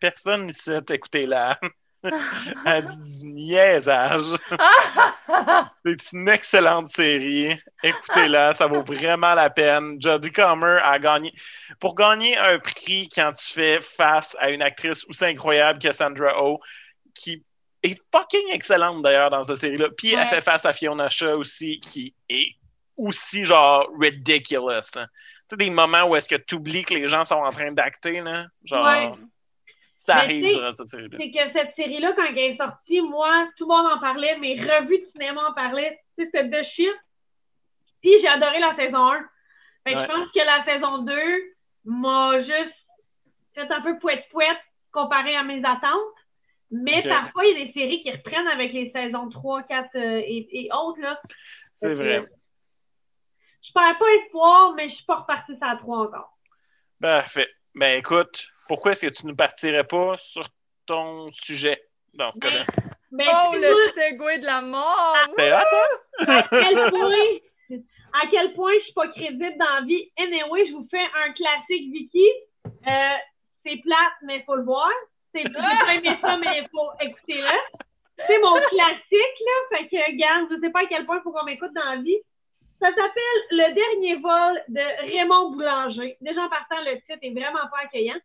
Personne 0.00 0.48
ici 0.50 0.70
a 0.70 0.82
écouté 0.94 1.26
là. 1.26 1.58
Elle 2.66 2.86
dit 2.86 3.18
du 3.20 3.26
niaisage. 3.26 4.24
C'est 5.84 6.12
une 6.12 6.28
excellente 6.28 6.88
série. 6.90 7.58
Écoutez-la, 7.82 8.54
ça 8.54 8.66
vaut 8.66 8.82
vraiment 8.82 9.34
la 9.34 9.50
peine. 9.50 9.96
Jodie 10.00 10.30
Comer 10.30 10.78
a 10.82 10.98
gagné. 10.98 11.32
Pour 11.80 11.94
gagner 11.94 12.36
un 12.38 12.58
prix 12.58 13.08
quand 13.14 13.32
tu 13.32 13.52
fais 13.52 13.80
face 13.80 14.36
à 14.40 14.50
une 14.50 14.62
actrice 14.62 15.04
aussi 15.08 15.24
incroyable 15.24 15.78
que 15.78 15.92
Sandra 15.92 16.34
Oh, 16.42 16.58
qui 17.14 17.44
est 17.82 18.00
fucking 18.14 18.50
excellente 18.52 19.02
d'ailleurs 19.02 19.30
dans 19.30 19.42
cette 19.44 19.56
série-là. 19.56 19.88
Puis 19.96 20.14
Ouais. 20.14 20.20
elle 20.22 20.28
fait 20.28 20.40
face 20.40 20.64
à 20.64 20.72
Fiona 20.72 21.08
Shaw 21.08 21.38
aussi, 21.38 21.80
qui 21.80 22.14
est 22.28 22.54
aussi 22.96 23.44
genre 23.44 23.88
ridiculous. 24.00 24.70
hein. 24.96 25.06
Tu 25.48 25.54
sais, 25.54 25.56
des 25.56 25.70
moments 25.70 26.04
où 26.04 26.16
est-ce 26.16 26.28
que 26.28 26.34
tu 26.36 26.56
oublies 26.56 26.84
que 26.84 26.92
les 26.94 27.08
gens 27.08 27.24
sont 27.24 27.36
en 27.36 27.50
train 27.52 27.72
d'acter, 27.72 28.20
là. 28.20 28.46
Genre, 28.64 28.84
Ouais. 28.84 29.12
Ça 29.98 30.14
Mais 30.14 30.20
arrive 30.22 30.44
durant 30.48 30.72
cette 30.72 30.86
série-là. 30.86 31.18
c'est 31.20 31.30
que 31.30 31.52
cette 31.52 31.74
série-là, 31.76 32.12
quand 32.14 32.24
elle 32.24 32.38
est 32.38 32.56
sortie, 32.56 33.00
moi, 33.02 33.48
tout 33.56 33.68
le 33.68 33.74
monde 33.74 33.92
en 33.92 33.98
parlait, 33.98 34.38
mes 34.38 34.58
revues 34.60 35.00
de 35.00 35.06
cinéma 35.12 35.48
en 35.48 35.52
parlaient. 35.52 36.00
Tu 36.16 36.24
sais, 36.24 36.30
C'était 36.32 36.48
de 36.48 36.62
shit. 36.74 36.94
Puis 38.00 38.12
j'ai 38.20 38.28
adoré 38.28 38.60
la 38.60 38.74
saison 38.76 39.08
1. 39.10 39.18
Fait 39.84 39.92
que 39.92 39.98
Ouais. 39.98 40.02
je 40.04 40.08
pense 40.08 40.28
que 40.32 40.38
la 40.38 40.64
saison 40.64 40.98
2 40.98 41.14
m'a 41.86 42.40
juste 42.42 42.76
fait 43.54 43.70
un 43.72 43.80
peu 43.80 43.98
poète-poète 43.98 44.58
comparé 44.92 45.34
à 45.36 45.42
mes 45.42 45.58
attentes. 45.64 46.14
Mais 46.70 47.00
parfois, 47.02 47.44
il 47.46 47.58
y 47.58 47.62
a 47.62 47.64
des 47.66 47.72
séries 47.72 48.02
qui 48.02 48.12
reprennent 48.12 48.46
avec 48.48 48.72
les 48.72 48.90
saisons 48.92 49.28
3, 49.30 49.62
4 49.64 49.88
euh, 49.96 50.20
et, 50.24 50.48
et 50.52 50.68
autres. 50.72 51.00
Là. 51.00 51.20
C'est 51.74 51.90
que, 51.90 51.94
vrai. 51.94 52.22
Je 53.66 53.72
perds 53.72 53.98
pas 53.98 54.14
espoir, 54.22 54.74
mais 54.74 54.88
je 54.90 54.94
suis 54.94 55.04
pas 55.06 55.16
repartie 55.16 55.56
sur 55.56 55.66
la 55.66 55.76
3 55.76 55.98
encore. 56.06 56.38
Parfait. 57.00 57.48
Ben 57.74 57.98
écoute, 57.98 58.46
pourquoi 58.68 58.92
est-ce 58.92 59.06
que 59.06 59.12
tu 59.12 59.26
ne 59.26 59.32
partirais 59.32 59.84
pas 59.84 60.16
sur 60.18 60.46
ton 60.86 61.30
sujet 61.30 61.82
dans 62.14 62.30
ce 62.30 62.38
cas-là? 62.38 62.64
Ben, 63.10 63.26
Oh, 63.26 63.52
moi, 63.52 63.58
le 63.58 63.74
segway 63.92 64.38
de 64.38 64.44
la 64.46 64.60
mort! 64.60 65.16
Ben 65.36 65.52
attends! 65.52 66.30
à 66.30 66.42
quel 66.50 66.90
point, 66.90 67.80
à 68.12 68.26
quel 68.30 68.52
point 68.54 68.72
je 68.78 68.84
suis 68.84 68.92
pas 68.92 69.08
crédible 69.08 69.56
dans 69.58 69.74
la 69.76 69.80
vie. 69.82 70.10
Anyway, 70.18 70.66
je 70.68 70.72
vous 70.72 70.86
fais 70.90 71.00
un 71.00 71.32
classique 71.32 71.90
Vicky. 71.92 72.28
Euh, 72.66 73.16
c'est 73.64 73.76
plate, 73.82 74.18
mais 74.22 74.36
il 74.36 74.44
faut 74.44 74.56
le 74.56 74.64
voir. 74.64 74.90
C'est 75.34 75.42
j'ai 75.46 75.52
pas 75.52 75.94
aimé 75.94 76.18
ça, 76.20 76.36
mais 76.36 76.58
il 76.58 76.68
faut 76.70 76.90
écouter-le. 77.00 77.78
C'est 78.26 78.38
mon 78.40 78.54
classique, 78.54 79.38
là. 79.46 79.78
Fait 79.78 79.88
que, 79.88 80.12
regarde, 80.12 80.48
je 80.50 80.60
sais 80.60 80.70
pas 80.70 80.80
à 80.80 80.86
quel 80.86 81.06
point 81.06 81.18
il 81.18 81.22
faut 81.22 81.32
qu'on 81.32 81.44
m'écoute 81.44 81.72
dans 81.74 81.84
la 81.84 81.96
vie. 82.02 82.18
Ça 82.80 82.88
s'appelle 82.88 83.40
Le 83.50 83.74
dernier 83.74 84.16
vol 84.16 84.62
de 84.68 85.12
Raymond 85.12 85.50
Boulanger. 85.50 86.16
Déjà 86.20 86.42
en 86.42 86.48
partant, 86.48 86.80
le 86.84 86.96
titre 87.00 87.18
est 87.22 87.30
vraiment 87.30 87.66
pas 87.70 87.84
accueillant. 87.84 88.18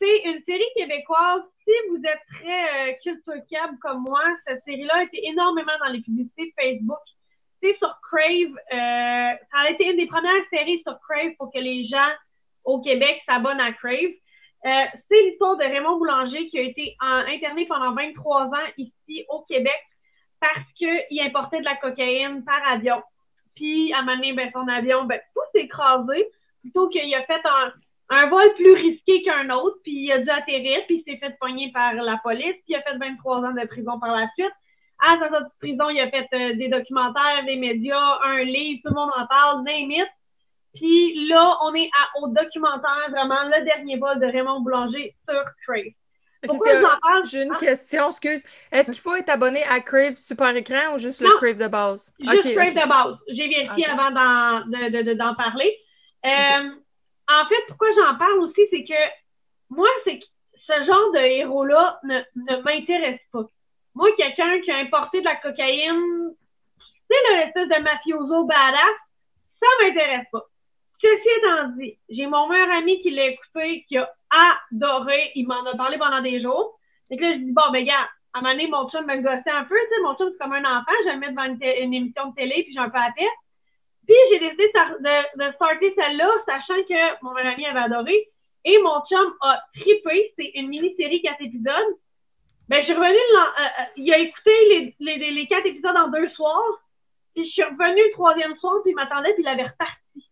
C'est 0.00 0.18
une 0.24 0.42
série 0.44 0.68
québécoise. 0.76 1.42
Si 1.64 1.70
vous 1.90 1.96
êtes 2.04 2.20
très 2.40 2.90
euh, 2.90 2.92
culture 3.02 3.42
comme 3.80 4.02
moi, 4.02 4.22
cette 4.46 4.62
série-là 4.64 4.94
a 4.96 5.02
été 5.04 5.26
énormément 5.26 5.72
dans 5.84 5.92
les 5.92 6.00
publicités 6.00 6.54
Facebook. 6.60 6.98
C'est 7.62 7.76
sur 7.78 7.98
Crave. 8.10 8.52
euh, 8.72 9.36
ça 9.50 9.58
a 9.58 9.70
été 9.70 9.86
une 9.90 9.96
des 9.96 10.06
premières 10.06 10.44
séries 10.52 10.82
sur 10.86 10.98
Crave 11.08 11.32
pour 11.38 11.50
que 11.52 11.58
les 11.58 11.86
gens 11.86 12.10
au 12.64 12.80
Québec 12.82 13.22
s'abonnent 13.26 13.60
à 13.60 13.72
Crave. 13.72 14.12
Euh, 14.66 14.84
c'est 15.08 15.22
l'histoire 15.22 15.56
de 15.56 15.62
Raymond 15.64 15.96
Boulanger 15.98 16.48
qui 16.48 16.58
a 16.58 16.62
été 16.62 16.96
en- 17.00 17.24
interné 17.26 17.66
pendant 17.66 17.92
23 17.94 18.46
ans 18.46 18.68
ici 18.76 19.24
au 19.28 19.42
Québec 19.42 19.80
parce 20.40 20.70
qu'il 20.76 21.20
importait 21.20 21.60
de 21.60 21.64
la 21.64 21.76
cocaïne 21.76 22.44
par 22.44 22.60
avion. 22.68 23.02
Puis, 23.54 23.92
à 23.94 24.00
un 24.00 24.02
moment 24.02 24.34
ben, 24.34 24.50
son 24.52 24.68
avion, 24.68 25.04
ben, 25.04 25.20
tout 25.34 25.40
s'est 25.54 25.64
écrasé 25.64 26.28
plutôt 26.60 26.88
qu'il 26.88 27.14
a 27.14 27.22
fait 27.24 27.40
un, 27.44 27.72
un 28.08 28.26
vol 28.28 28.54
plus 28.54 28.72
risqué 28.74 29.22
qu'un 29.22 29.50
autre, 29.50 29.76
puis 29.82 29.92
il 29.92 30.12
a 30.12 30.18
dû 30.18 30.30
atterrir, 30.30 30.80
puis 30.86 31.02
il 31.06 31.10
s'est 31.12 31.18
fait 31.18 31.36
pogner 31.40 31.70
par 31.72 31.92
la 31.94 32.18
police, 32.22 32.54
puis 32.64 32.68
il 32.68 32.76
a 32.76 32.82
fait 32.82 32.96
23 32.98 33.38
ans 33.38 33.52
de 33.52 33.66
prison 33.66 33.98
par 33.98 34.14
la 34.16 34.28
suite. 34.38 34.52
À 34.98 35.18
sa 35.18 35.28
sortie 35.28 35.44
de 35.44 35.58
prison, 35.60 35.88
il 35.90 36.00
a 36.00 36.08
fait 36.10 36.26
euh, 36.32 36.54
des 36.54 36.68
documentaires, 36.68 37.44
des 37.44 37.56
médias, 37.56 38.18
un 38.24 38.44
livre, 38.44 38.80
tout 38.84 38.90
le 38.94 39.00
monde 39.00 39.10
en 39.16 39.26
parle, 39.26 39.62
name 39.64 39.90
it. 39.90 40.06
Puis 40.74 41.26
là, 41.28 41.56
on 41.62 41.74
est 41.74 41.88
à- 41.98 42.20
au 42.22 42.28
documentaire, 42.28 43.10
vraiment, 43.10 43.42
le 43.44 43.64
dernier 43.64 43.96
vol 43.96 44.20
de 44.20 44.26
Raymond 44.26 44.60
Boulanger 44.60 45.14
sur 45.28 45.42
Crave. 45.66 45.92
Pourquoi 46.46 46.80
j'en 46.80 46.98
parle? 47.02 47.24
J'ai 47.26 47.42
une 47.42 47.52
Ah. 47.54 47.58
question, 47.58 48.08
excuse. 48.08 48.44
Est-ce 48.70 48.92
qu'il 48.92 49.00
faut 49.00 49.16
être 49.16 49.30
abonné 49.30 49.62
à 49.64 49.80
Crave 49.80 50.14
Super 50.16 50.54
Écran 50.54 50.94
ou 50.94 50.98
juste 50.98 51.20
le. 51.22 51.30
Crave 51.38 51.56
de 51.58 51.66
base? 51.66 52.12
Juste 52.20 52.46
Ok, 52.46 52.54
Crave 52.54 52.74
de 52.74 52.88
base. 52.88 53.16
J'ai 53.28 53.48
vérifié 53.48 53.84
Ok. 53.86 53.98
avant 53.98 54.10
d'en, 54.12 54.66
de- 54.66 54.90
de- 54.90 55.02
de- 55.02 55.14
d'en 55.14 55.34
parler. 55.34 55.76
Euh, 56.24 56.70
En 57.28 57.46
fait, 57.48 57.64
pourquoi 57.68 57.88
j'en 57.94 58.16
parle 58.18 58.38
aussi, 58.40 58.62
c'est 58.70 58.84
que 58.84 58.94
moi, 59.70 59.88
c'est 60.04 60.18
que 60.18 60.24
ce 60.66 60.84
genre 60.84 61.12
de 61.12 61.18
héros-là 61.18 62.00
ne, 62.04 62.62
m'intéresse 62.62 63.20
pas. 63.32 63.44
Moi, 63.94 64.08
quelqu'un 64.16 64.60
qui 64.60 64.70
a 64.70 64.78
importé 64.78 65.20
de 65.20 65.24
la 65.24 65.36
cocaïne, 65.36 66.34
tu 66.78 67.16
sais, 67.16 67.36
l'espèce 67.36 67.68
de 67.68 67.82
mafioso 67.82 68.44
badass, 68.44 68.96
ça 69.60 69.66
m'intéresse 69.80 70.26
pas. 70.30 70.44
Ceci 71.00 71.28
étant 71.38 71.68
dit, 71.76 71.98
j'ai 72.08 72.26
mon 72.26 72.48
meilleur 72.48 72.70
ami 72.70 73.00
qui 73.02 73.10
l'a 73.10 73.26
écouté, 73.26 73.84
qui 73.88 73.98
a 73.98 74.08
adoré, 74.72 75.32
il 75.34 75.46
m'en 75.46 75.64
a 75.64 75.76
parlé 75.76 75.98
pendant 75.98 76.22
des 76.22 76.40
jours. 76.40 76.78
Que 77.10 77.20
là, 77.20 77.32
je 77.32 77.38
dis, 77.38 77.52
bon, 77.52 77.70
ben, 77.72 77.84
gars, 77.84 78.08
à 78.32 78.38
un 78.38 78.42
moment 78.42 78.54
donné, 78.54 78.66
mon 78.66 78.88
chum 78.90 79.06
me 79.06 79.16
gossait 79.16 79.50
un 79.50 79.64
peu, 79.64 79.76
tu 79.76 79.94
sais, 79.94 80.02
mon 80.02 80.14
chum, 80.16 80.30
c'est 80.32 80.38
comme 80.38 80.52
un 80.52 80.64
enfant, 80.64 80.92
je 81.04 81.10
le 81.10 81.18
mettre 81.18 81.32
devant 81.32 81.44
une, 81.44 81.82
une 81.84 81.94
émission 81.94 82.30
de 82.30 82.34
télé, 82.34 82.62
puis 82.64 82.72
j'ai 82.72 82.80
un 82.80 82.90
peu 82.90 82.98
à 82.98 83.12
tête. 83.16 83.28
Puis 84.06 84.16
j'ai 84.30 84.38
décidé 84.38 84.66
de, 84.68 85.46
de- 85.48 85.52
starter 85.54 85.94
celle-là, 85.96 86.30
sachant 86.46 86.82
que 86.88 87.24
mon 87.24 87.32
meilleur 87.32 87.52
ami 87.54 87.66
avait 87.66 87.80
adoré. 87.80 88.28
Et 88.64 88.78
mon 88.78 89.00
chum 89.08 89.34
a 89.42 89.62
trippé. 89.74 90.32
C'est 90.36 90.50
une 90.54 90.68
mini-série, 90.68 91.22
quatre 91.22 91.42
épisodes. 91.42 91.94
Ben, 92.68 92.80
je 92.80 92.86
suis 92.86 92.94
revenue, 92.94 93.16
euh, 93.16 93.62
euh, 93.62 93.84
il 93.96 94.12
a 94.12 94.18
écouté 94.18 94.50
les, 94.68 94.94
les, 94.98 95.30
les- 95.30 95.46
quatre 95.46 95.66
épisodes 95.66 95.96
en 95.96 96.08
deux 96.08 96.28
soirs. 96.30 96.80
Puis 97.34 97.44
je 97.46 97.50
suis 97.50 97.62
revenue 97.62 98.02
le 98.02 98.12
troisième 98.12 98.56
soir, 98.56 98.74
puis 98.82 98.92
il 98.92 98.94
m'attendait, 98.96 99.34
puis 99.34 99.42
il 99.44 99.48
avait 99.48 99.66
reparti. 99.66 100.26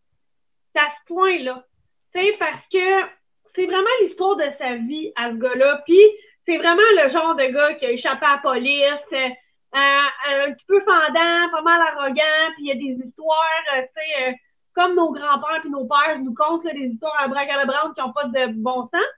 C'est 0.73 0.81
à 0.81 0.89
ce 1.01 1.15
point-là. 1.15 1.65
Tu 2.13 2.33
parce 2.39 2.65
que 2.73 3.09
c'est 3.55 3.67
vraiment 3.67 3.89
l'histoire 4.03 4.37
de 4.37 4.51
sa 4.59 4.75
vie 4.77 5.13
à 5.17 5.31
ce 5.31 5.37
gars-là. 5.37 5.83
Puis 5.85 6.01
c'est 6.47 6.57
vraiment 6.57 6.83
le 7.03 7.11
genre 7.13 7.35
de 7.37 7.45
gars 7.47 7.75
qui 7.75 7.87
a 7.87 7.91
échappé 7.93 8.25
à 8.27 8.37
la 8.37 8.39
police, 8.39 9.13
euh, 9.13 9.29
un 9.75 10.53
petit 10.53 10.65
peu 10.67 10.81
fendant, 10.81 11.51
pas 11.51 11.63
mal 11.63 11.81
arrogant, 11.81 12.53
puis 12.55 12.65
il 12.65 12.67
y 12.67 12.73
a 12.73 12.75
des 12.75 13.07
histoires, 13.07 13.65
euh, 13.77 13.83
tu 13.83 13.89
sais, 13.95 14.29
euh, 14.29 14.33
comme 14.75 14.95
nos 14.95 15.13
grands-pères 15.13 15.61
puis 15.61 15.71
nos 15.71 15.87
pères 15.87 16.19
nous 16.19 16.35
content 16.35 16.73
des 16.73 16.89
histoires 16.93 17.21
à 17.21 17.29
bracalabrante 17.29 17.95
qui 17.95 18.01
n'ont 18.01 18.13
pas 18.13 18.25
de 18.25 18.53
bon 18.55 18.83
sens. 18.83 19.13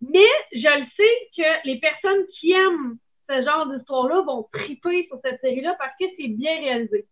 Mais 0.00 0.28
je 0.52 0.80
le 0.80 0.86
sais 0.96 1.30
que 1.36 1.66
les 1.66 1.78
personnes 1.78 2.24
qui 2.38 2.52
aiment 2.52 2.96
ce 3.28 3.42
genre 3.44 3.66
d'histoire-là 3.66 4.22
vont 4.22 4.48
triper 4.52 5.06
sur 5.06 5.18
cette 5.22 5.40
série-là 5.40 5.76
parce 5.78 5.92
que 6.00 6.06
c'est 6.16 6.28
bien 6.28 6.56
réalisé. 6.60 7.06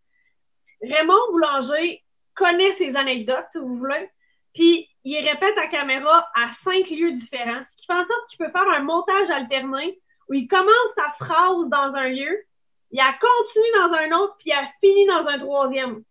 Raymond 0.83 1.33
Boulanger 1.33 2.03
connaît 2.35 2.77
ses 2.79 2.95
anecdotes, 2.97 3.47
si 3.53 3.59
vous 3.59 3.77
voulez, 3.77 4.09
puis 4.55 4.88
il 5.05 5.19
répète 5.29 5.59
à 5.59 5.67
caméra 5.69 6.29
à 6.35 6.50
cinq 6.65 6.88
lieux 6.91 7.12
différents, 7.12 7.62
ce 7.73 7.81
qui 7.81 7.87
fait 7.87 7.93
en 7.93 8.07
sorte 8.07 8.29
qu'il 8.31 8.38
peut 8.38 8.53
faire 8.53 8.69
un 8.69 8.81
montage 8.81 9.31
alterné 9.31 9.99
où 10.29 10.35
il 10.35 10.49
commence 10.49 10.95
sa 10.97 11.25
phrase 11.25 11.69
dans 11.69 11.95
un 11.95 12.09
lieu, 12.09 12.38
il 12.90 13.00
a 13.00 13.12
continué 13.12 13.66
dans 13.78 13.92
un 13.97 14.18
autre, 14.21 14.37
puis 14.38 14.50
il 14.50 14.52
a 14.52 14.68
fini 14.80 15.07
dans 15.07 15.26
un 15.26 15.38
troisième. 15.38 16.02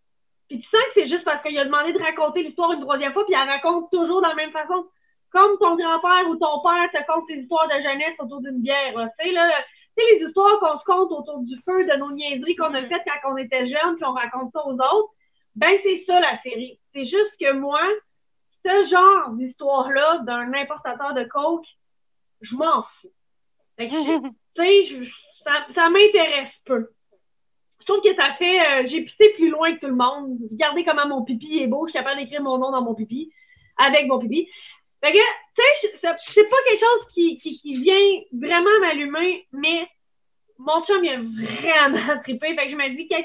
Puis 0.47 0.59
tu 0.61 0.69
sens 0.69 0.81
que 0.93 1.01
c'est 1.01 1.09
juste 1.09 1.23
parce 1.25 1.41
qu'il 1.41 1.57
a 1.59 1.65
demandé 1.65 1.91
de 1.93 1.99
raconter 1.99 2.43
l'histoire 2.43 2.71
une 2.71 2.81
troisième 2.81 3.13
fois, 3.13 3.25
puis 3.25 3.33
il 3.33 3.37
la 3.37 3.45
raconte 3.45 3.91
toujours 3.91 4.21
de 4.21 4.27
la 4.27 4.35
même 4.35 4.51
façon. 4.51 4.85
Comme 5.31 5.57
ton 5.59 5.75
grand-père 5.75 6.29
ou 6.29 6.37
ton 6.37 6.61
père 6.61 6.89
te 6.93 7.05
conte 7.11 7.25
ses 7.27 7.35
histoires 7.41 7.67
de 7.67 7.81
jeunesse 7.83 8.15
autour 8.19 8.41
d'une 8.41 8.61
bière. 8.61 8.97
là. 8.97 9.09
Tu 9.19 9.25
sais, 9.27 9.31
là, 9.33 9.49
tu 9.97 10.03
sais, 10.05 10.13
les 10.19 10.25
histoires 10.27 10.57
qu'on 10.59 10.79
se 10.79 10.85
compte 10.85 11.11
autour 11.11 11.39
du 11.39 11.55
feu, 11.65 11.83
de 11.85 11.97
nos 11.97 12.11
niaiseries 12.11 12.55
qu'on 12.55 12.73
a 12.73 12.81
faites 12.83 13.03
quand 13.21 13.33
on 13.33 13.37
était 13.37 13.67
jeunes, 13.67 13.95
puis 13.97 14.05
on 14.05 14.13
raconte 14.13 14.51
ça 14.53 14.65
aux 14.65 14.73
autres. 14.73 15.13
Ben, 15.55 15.77
c'est 15.83 16.03
ça 16.05 16.19
la 16.21 16.41
série. 16.43 16.79
C'est 16.93 17.03
juste 17.05 17.33
que 17.41 17.51
moi, 17.53 17.81
ce 18.63 18.89
genre 18.89 19.29
d'histoire-là 19.31 20.19
d'un 20.19 20.53
importateur 20.53 21.13
de 21.13 21.23
coke, 21.25 21.65
je 22.41 22.55
m'en 22.55 22.83
fous. 23.01 23.11
Fait 23.75 23.89
que, 23.89 23.93
tu 24.29 24.33
sais, 24.55 24.87
je- 24.87 25.11
ça, 25.75 25.89
m'intéresse 25.89 26.53
peu. 26.65 26.89
Je 27.79 27.85
trouve 27.85 28.01
que 28.01 28.15
ça 28.15 28.33
fait. 28.37 28.59
euh, 28.59 28.87
j'ai 28.89 29.01
pissé 29.01 29.29
plus 29.35 29.49
loin 29.49 29.73
que 29.75 29.79
tout 29.79 29.87
le 29.87 29.95
monde. 29.95 30.37
Regardez 30.51 30.83
comment 30.83 31.07
mon 31.07 31.23
pipi 31.23 31.59
est 31.59 31.67
beau. 31.67 31.87
Je 31.87 31.91
suis 31.91 31.99
capable 31.99 32.19
d'écrire 32.19 32.41
mon 32.41 32.57
nom 32.57 32.71
dans 32.71 32.81
mon 32.81 32.95
pipi, 32.95 33.31
avec 33.77 34.07
mon 34.07 34.19
pipi. 34.19 34.47
Fait 35.01 35.13
que, 35.13 35.17
tu 35.17 35.61
sais, 35.81 35.97
c'est- 36.17 36.43
pas 36.43 36.55
quelque 36.67 36.83
chose 36.83 37.13
qui, 37.13 37.81
vient 37.83 38.21
vraiment 38.33 38.79
m'allumer, 38.81 39.45
mais 39.51 39.87
mon 40.57 40.83
chum, 40.85 41.03
il 41.05 41.11
a 41.11 41.17
vraiment 41.17 42.21
trippé. 42.23 42.55
Fait 42.55 42.65
que 42.65 42.71
je 42.71 42.75
me 42.75 42.95
dis 42.95 43.07
que 43.07 43.15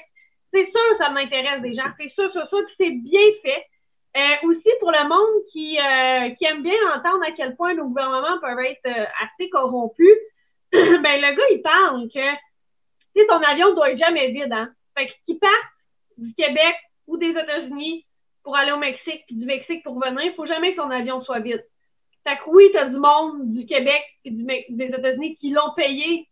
c'est 0.52 0.70
sûr 0.70 0.98
ça 0.98 1.10
m'intéresse 1.10 1.62
des 1.62 1.74
gens. 1.74 1.90
C'est 1.98 2.10
sûr, 2.10 2.30
c'est 2.32 2.48
sûr, 2.48 2.64
puis 2.66 2.74
c'est 2.78 2.90
bien 2.90 3.28
fait. 3.42 3.66
Euh, 4.14 4.46
aussi 4.48 4.68
pour 4.80 4.92
le 4.92 5.08
monde 5.08 5.42
qui, 5.50 5.78
euh, 5.78 6.34
qui 6.34 6.44
aime 6.44 6.62
bien 6.62 6.76
entendre 6.94 7.24
à 7.26 7.32
quel 7.32 7.56
point 7.56 7.72
nos 7.72 7.86
gouvernements 7.86 8.38
peuvent 8.42 8.58
être 8.58 8.86
assez 9.22 9.48
corrompus, 9.48 10.18
ben 11.02 11.20
le 11.20 11.36
gars, 11.36 11.50
il 11.50 11.62
parle 11.62 12.08
que 12.08 12.34
tu 13.14 13.20
sais, 13.20 13.26
ton 13.26 13.42
avion 13.42 13.74
doit 13.74 13.90
être 13.90 13.98
jamais 13.98 14.30
vide, 14.30 14.52
hein. 14.52 14.72
Fait 14.96 15.08
qu'il 15.26 15.38
parte 15.38 15.52
du 16.16 16.34
Québec 16.34 16.74
ou 17.06 17.16
des 17.16 17.30
États-Unis 17.30 18.06
pour 18.42 18.56
aller 18.56 18.72
au 18.72 18.78
Mexique, 18.78 19.24
puis 19.26 19.36
du 19.36 19.44
Mexique 19.44 19.82
pour 19.84 19.94
revenir, 19.94 20.22
il 20.24 20.34
faut 20.34 20.46
jamais 20.46 20.72
que 20.72 20.80
ton 20.80 20.90
avion 20.90 21.22
soit 21.22 21.40
vide. 21.40 21.64
Fait 22.24 22.36
que 22.36 22.50
oui, 22.50 22.70
t'as 22.72 22.86
du 22.86 22.96
monde 22.96 23.52
du 23.52 23.66
Québec 23.66 24.02
et 24.24 24.30
des 24.30 24.86
États-Unis 24.86 25.36
qui 25.36 25.50
l'ont 25.50 25.74
payé 25.76 26.28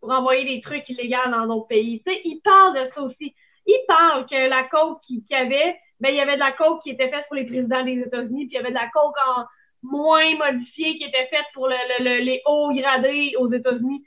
pour 0.00 0.10
envoyer 0.10 0.44
des 0.44 0.60
trucs 0.60 0.88
illégaux 0.88 1.30
dans 1.30 1.46
d'autres 1.46 1.68
pays. 1.68 2.02
Tu 2.04 2.12
sais, 2.12 2.20
il 2.24 2.40
parle 2.40 2.74
de 2.74 2.90
ça 2.94 3.02
aussi. 3.02 3.34
Il 3.66 3.84
parle 3.86 4.26
que 4.26 4.48
la 4.48 4.64
coke 4.64 5.00
qu'il 5.06 5.22
y 5.28 5.34
avait, 5.34 5.78
ben, 6.00 6.10
il 6.10 6.16
y 6.16 6.20
avait 6.20 6.34
de 6.34 6.40
la 6.40 6.52
coke 6.52 6.82
qui 6.82 6.90
était 6.90 7.10
faite 7.10 7.24
pour 7.28 7.36
les 7.36 7.46
présidents 7.46 7.84
des 7.84 8.00
États-Unis, 8.00 8.46
puis 8.46 8.54
il 8.54 8.54
y 8.54 8.58
avait 8.58 8.70
de 8.70 8.74
la 8.74 8.88
coke 8.88 9.16
en 9.26 9.44
moins 9.82 10.34
modifiée 10.36 10.96
qui 10.96 11.04
était 11.04 11.26
faite 11.28 11.46
pour 11.54 11.68
le- 11.68 11.74
le- 11.98 12.04
le- 12.04 12.24
les 12.24 12.42
hauts 12.46 12.72
gradés 12.72 13.34
aux 13.38 13.50
États-Unis. 13.52 14.04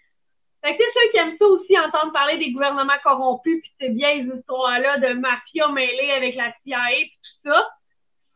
Fait 0.64 0.78
que 0.78 0.84
ceux 0.84 1.12
qui 1.12 1.18
aiment 1.18 1.38
ça 1.40 1.46
aussi, 1.46 1.78
entendre 1.80 2.14
parler 2.14 2.38
des 2.38 2.52
gouvernements 2.52 3.00
corrompus, 3.04 3.62
puis 3.62 3.72
ces 3.80 3.90
vieilles 3.90 4.30
histoires-là 4.38 5.00
de 5.00 5.14
mafia 5.14 5.70
mêlée 5.70 6.12
avec 6.12 6.36
la 6.36 6.54
CIA, 6.64 6.78
puis 6.90 7.18
tout 7.24 7.50
ça, 7.50 7.68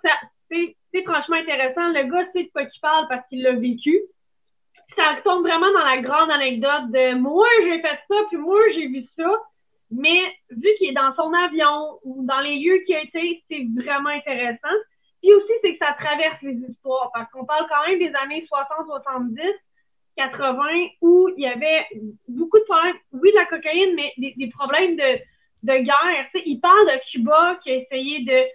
ça 0.04 0.10
c'est 0.50 1.04
franchement 1.04 1.36
intéressant. 1.36 1.90
Le 1.90 2.04
gars 2.04 2.32
sait 2.32 2.44
de 2.44 2.50
quoi 2.50 2.62
il 2.64 2.80
parle 2.82 3.08
parce 3.10 3.28
qu'il 3.28 3.42
l'a 3.44 3.52
vécu. 3.54 4.00
Ça 4.96 5.18
tombe 5.24 5.44
vraiment 5.44 5.72
dans 5.74 5.84
la 5.84 5.98
grande 5.98 6.32
anecdote 6.32 6.90
de 6.92 7.16
moi, 7.16 7.46
j'ai 7.64 7.82
fait 7.82 8.00
ça, 8.08 8.16
puis 8.30 8.38
moi, 8.38 8.60
j'ai 8.74 8.88
vu 8.88 9.04
ça. 9.18 9.30
Mais 9.92 10.22
vu 10.50 10.70
qu'il 10.78 10.90
est 10.90 10.94
dans 10.94 11.14
son 11.16 11.32
avion 11.34 12.00
ou 12.04 12.26
dans 12.26 12.40
les 12.40 12.58
lieux 12.58 12.80
qu'il 12.86 12.96
a 12.96 13.02
été, 13.02 13.44
c'est 13.50 13.66
vraiment 13.76 14.10
intéressant. 14.10 14.76
Puis 15.26 15.34
aussi, 15.34 15.54
c'est 15.64 15.76
que 15.76 15.84
ça 15.84 15.94
traverse 15.94 16.40
les 16.44 16.54
histoires 16.70 17.10
parce 17.12 17.32
qu'on 17.32 17.46
parle 17.46 17.66
quand 17.68 17.88
même 17.88 17.98
des 17.98 18.14
années 18.14 18.46
60, 18.48 18.86
70, 18.86 19.42
80 20.18 20.64
où 21.02 21.30
il 21.36 21.44
y 21.44 21.48
avait 21.48 21.88
beaucoup 22.28 22.60
de 22.60 22.64
problèmes, 22.66 22.96
oui, 23.12 23.32
de 23.32 23.36
la 23.36 23.46
cocaïne, 23.46 23.96
mais 23.96 24.14
des, 24.18 24.50
problèmes 24.50 24.96
de, 24.96 25.18
de 25.64 25.78
guerre. 25.80 26.30
il 26.46 26.60
parle 26.60 26.86
de 26.86 27.12
Cuba 27.12 27.60
qui 27.64 27.72
a 27.72 27.76
essayé 27.76 28.24
de 28.24 28.46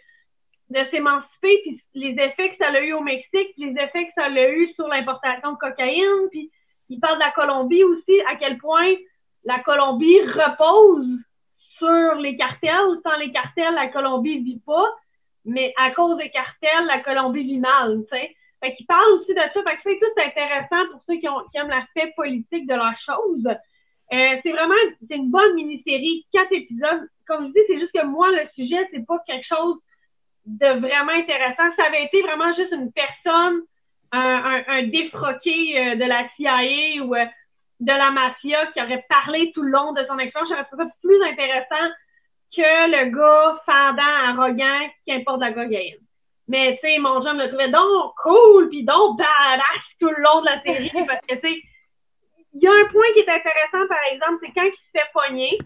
de 0.71 0.89
s'émanciper, 0.93 1.59
puis 1.65 1.83
les 1.95 2.13
effets 2.13 2.51
que 2.51 2.57
ça 2.59 2.69
a 2.69 2.81
eu 2.81 2.93
au 2.93 3.01
Mexique, 3.01 3.55
puis 3.57 3.65
les 3.65 3.83
effets 3.83 4.07
que 4.07 4.13
ça 4.15 4.27
a 4.27 4.49
eu 4.51 4.73
sur 4.75 4.87
l'importation 4.87 5.55
de 5.55 5.59
cocaïne, 5.59 6.29
puis 6.31 6.53
il 6.89 7.01
parle 7.01 7.17
de 7.17 7.25
la 7.25 7.33
Colombie 7.33 7.83
aussi, 7.83 8.21
à 8.31 8.37
quel 8.37 8.57
point 8.59 8.95
la 9.45 9.59
Colombie 9.65 10.21
repose 10.21 11.09
sur 11.79 12.15
les 12.21 12.37
cartels. 12.37 13.01
Sans 13.03 13.17
les 13.19 13.33
cartels, 13.33 13.75
la 13.75 13.89
Colombie 13.89 14.39
ne 14.39 14.45
vit 14.45 14.63
pas, 14.65 14.87
mais 15.45 15.73
à 15.79 15.91
cause 15.93 16.17
des 16.19 16.31
cartels, 16.31 16.87
la 16.87 17.01
Colombie 17.01 17.45
vit 17.45 17.59
mal, 17.59 18.05
tu 18.11 18.17
sais. 18.17 18.37
Fait 18.63 18.75
qu'il 18.75 18.87
parle 18.87 19.11
aussi 19.13 19.33
de 19.33 19.41
ça. 19.41 19.51
Fait 19.53 19.77
que 19.77 19.81
c'est 19.85 19.99
tout 19.99 20.21
intéressant 20.21 20.91
pour 20.93 21.03
ceux 21.09 21.17
qui 21.19 21.27
aiment 21.27 21.69
l'aspect 21.69 22.13
politique 22.15 22.67
de 22.67 22.75
la 22.75 22.95
chose. 23.07 23.47
Euh, 24.13 24.37
c'est 24.43 24.53
vraiment 24.53 24.75
c'est 25.09 25.17
une 25.17 25.31
bonne 25.31 25.55
mini-série, 25.55 26.27
quatre 26.33 26.53
épisodes. 26.53 27.09
Comme 27.27 27.47
je 27.49 27.53
dis, 27.53 27.61
c'est 27.69 27.79
juste 27.79 27.93
que 27.93 28.05
moi, 28.05 28.31
le 28.33 28.47
sujet, 28.55 28.89
c'est 28.93 29.07
pas 29.07 29.19
quelque 29.27 29.47
chose 29.47 29.79
de 30.47 30.67
vraiment 30.81 31.13
intéressant. 31.13 31.75
Ça 31.77 31.85
avait 31.87 32.05
été 32.05 32.21
vraiment 32.23 32.55
juste 32.55 32.73
une 32.73 32.93
personne, 32.93 33.63
un, 34.13 34.63
un, 34.67 34.83
défroqué 34.89 35.79
euh, 35.79 35.95
de 35.95 36.05
la 36.05 36.29
CIA 36.37 37.03
ou 37.05 37.15
euh, 37.15 37.25
de 37.79 37.93
la 37.93 38.11
mafia 38.11 38.67
qui 38.73 38.83
aurait 38.83 39.07
parlé 39.09 39.53
tout 39.55 39.63
le 39.63 39.71
long 39.71 39.93
de 39.93 40.05
son 40.07 40.19
expérience. 40.19 40.51
J'aurais 40.51 40.65
trouvé 40.65 40.85
ça 40.85 40.91
plus 41.03 41.23
intéressant 41.23 41.89
que 42.55 42.91
le 42.91 43.11
gars 43.11 43.61
fendant, 43.65 44.43
arrogant 44.43 44.89
qui 45.05 45.13
importe 45.13 45.41
la 45.41 45.53
cocaïne. 45.53 45.99
Mais, 46.49 46.79
tu 46.83 46.89
sais, 46.89 46.99
mon 46.99 47.23
jeune 47.23 47.37
me 47.37 47.47
trouvait 47.47 47.71
donc 47.71 48.15
cool, 48.23 48.69
puis 48.71 48.83
donc 48.83 49.19
badass 49.19 49.85
tout 50.01 50.09
le 50.09 50.23
long 50.23 50.41
de 50.41 50.47
la 50.47 50.63
série, 50.63 50.91
parce 51.07 51.21
que, 51.27 51.35
tu 51.35 51.41
sais, 51.41 51.63
il 52.55 52.63
y 52.63 52.67
a 52.67 52.73
un 52.73 52.89
point 52.91 53.07
qui 53.15 53.21
est 53.21 53.29
intéressant, 53.29 53.87
par 53.89 54.03
exemple, 54.13 54.39
c'est 54.43 54.53
quand 54.53 54.67
il 54.67 54.73
se 54.73 54.91
fait 54.93 55.09
pogner, 55.15 55.59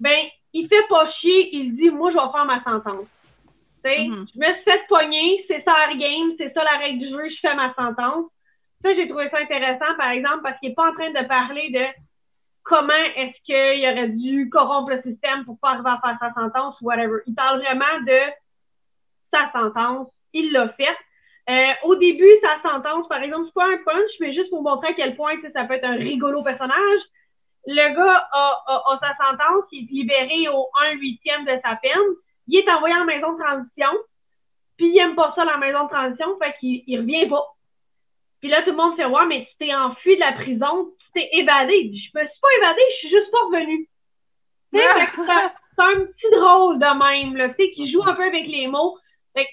ben, 0.00 0.26
il 0.52 0.66
fait 0.68 0.86
pas 0.88 1.08
chier, 1.12 1.54
il 1.54 1.76
dit, 1.76 1.90
moi, 1.90 2.10
je 2.10 2.16
vais 2.16 2.32
faire 2.32 2.44
ma 2.44 2.62
sentence. 2.64 3.06
Mm-hmm. 3.84 4.26
Je 4.34 4.38
me 4.38 4.54
suis 4.54 4.64
fait 4.64 4.86
pogner, 4.88 5.44
c'est 5.48 5.62
ça 5.64 5.74
la 5.86 5.94
game, 5.94 6.34
c'est 6.38 6.52
ça 6.52 6.64
la 6.64 6.78
règle 6.78 6.98
du 6.98 7.08
jeu, 7.08 7.28
je 7.30 7.40
fais 7.40 7.54
ma 7.54 7.72
sentence. 7.74 8.26
Ça, 8.82 8.94
j'ai 8.94 9.08
trouvé 9.08 9.28
ça 9.30 9.38
intéressant, 9.38 9.94
par 9.96 10.10
exemple, 10.10 10.40
parce 10.42 10.58
qu'il 10.58 10.70
n'est 10.70 10.74
pas 10.74 10.90
en 10.90 10.94
train 10.94 11.10
de 11.10 11.26
parler 11.26 11.70
de 11.70 11.84
comment 12.64 12.92
est-ce 13.16 13.40
qu'il 13.44 13.90
aurait 13.90 14.08
dû 14.08 14.48
corrompre 14.50 14.90
le 14.90 15.02
système 15.02 15.44
pour 15.44 15.58
pas 15.60 15.72
à 15.72 15.82
faire 15.82 16.18
sa 16.20 16.32
sentence 16.32 16.80
ou 16.80 16.86
whatever. 16.86 17.18
Il 17.26 17.34
parle 17.34 17.60
vraiment 17.60 18.00
de 18.06 18.20
sa 19.32 19.50
sentence. 19.52 20.08
Il 20.32 20.52
l'a 20.52 20.68
fait. 20.70 20.96
Euh, 21.50 21.72
au 21.84 21.96
début, 21.96 22.30
sa 22.40 22.70
sentence, 22.70 23.08
par 23.08 23.22
exemple, 23.22 23.46
c'est 23.46 23.54
pas 23.54 23.66
un 23.66 23.78
punch, 23.84 24.10
mais 24.20 24.32
juste 24.32 24.50
pour 24.50 24.62
montrer 24.62 24.88
à 24.88 24.94
quel 24.94 25.16
point 25.16 25.34
ça 25.52 25.64
peut 25.64 25.74
être 25.74 25.84
un 25.84 25.96
rigolo 25.96 26.42
personnage. 26.42 27.00
Le 27.66 27.94
gars 27.94 28.28
a, 28.32 28.62
a 28.66 29.00
sa 29.00 29.16
sentence, 29.24 29.64
il 29.72 29.84
est 29.84 29.92
libéré 29.92 30.48
au 30.48 30.68
1 30.92 30.92
huitième 30.98 31.44
de 31.44 31.60
sa 31.64 31.76
peine 31.76 32.14
il 32.46 32.58
est 32.58 32.70
envoyé 32.70 32.94
en 32.94 33.04
maison 33.04 33.32
de 33.32 33.42
transition, 33.42 33.90
puis 34.76 34.88
il 34.88 34.98
aime 34.98 35.14
pas 35.14 35.32
ça, 35.34 35.44
la 35.44 35.58
maison 35.58 35.84
de 35.84 35.88
transition, 35.88 36.38
fait 36.38 36.54
qu'il 36.58 36.82
il 36.86 37.00
revient 37.00 37.28
pas. 37.28 37.44
Puis 38.42 38.50
là, 38.50 38.62
tout 38.62 38.70
le 38.70 38.76
monde 38.76 38.96
fait 38.96 39.06
Ouais, 39.06 39.24
mais 39.26 39.46
tu 39.46 39.56
t'es 39.58 39.74
enfui 39.74 40.16
de 40.16 40.20
la 40.20 40.32
prison, 40.32 40.90
tu 40.98 41.06
t'es 41.14 41.28
évadé. 41.32 41.92
Je 41.94 42.18
me 42.18 42.26
suis 42.26 42.40
pas 42.40 42.48
évadé, 42.58 42.80
je 42.90 42.96
suis 42.98 43.10
juste 43.10 43.30
pas 43.30 43.46
revenu. 43.46 43.88
c'est 44.72 45.82
un 45.82 46.04
petit 46.04 46.30
drôle 46.32 46.78
de 46.78 46.98
même, 46.98 47.36
là, 47.36 47.50
tu 47.50 47.64
sais, 47.64 47.70
qui 47.70 47.92
joue 47.92 48.02
un 48.02 48.14
peu 48.14 48.24
avec 48.24 48.46
les 48.48 48.66
mots. 48.66 48.98
Fait 49.34 49.46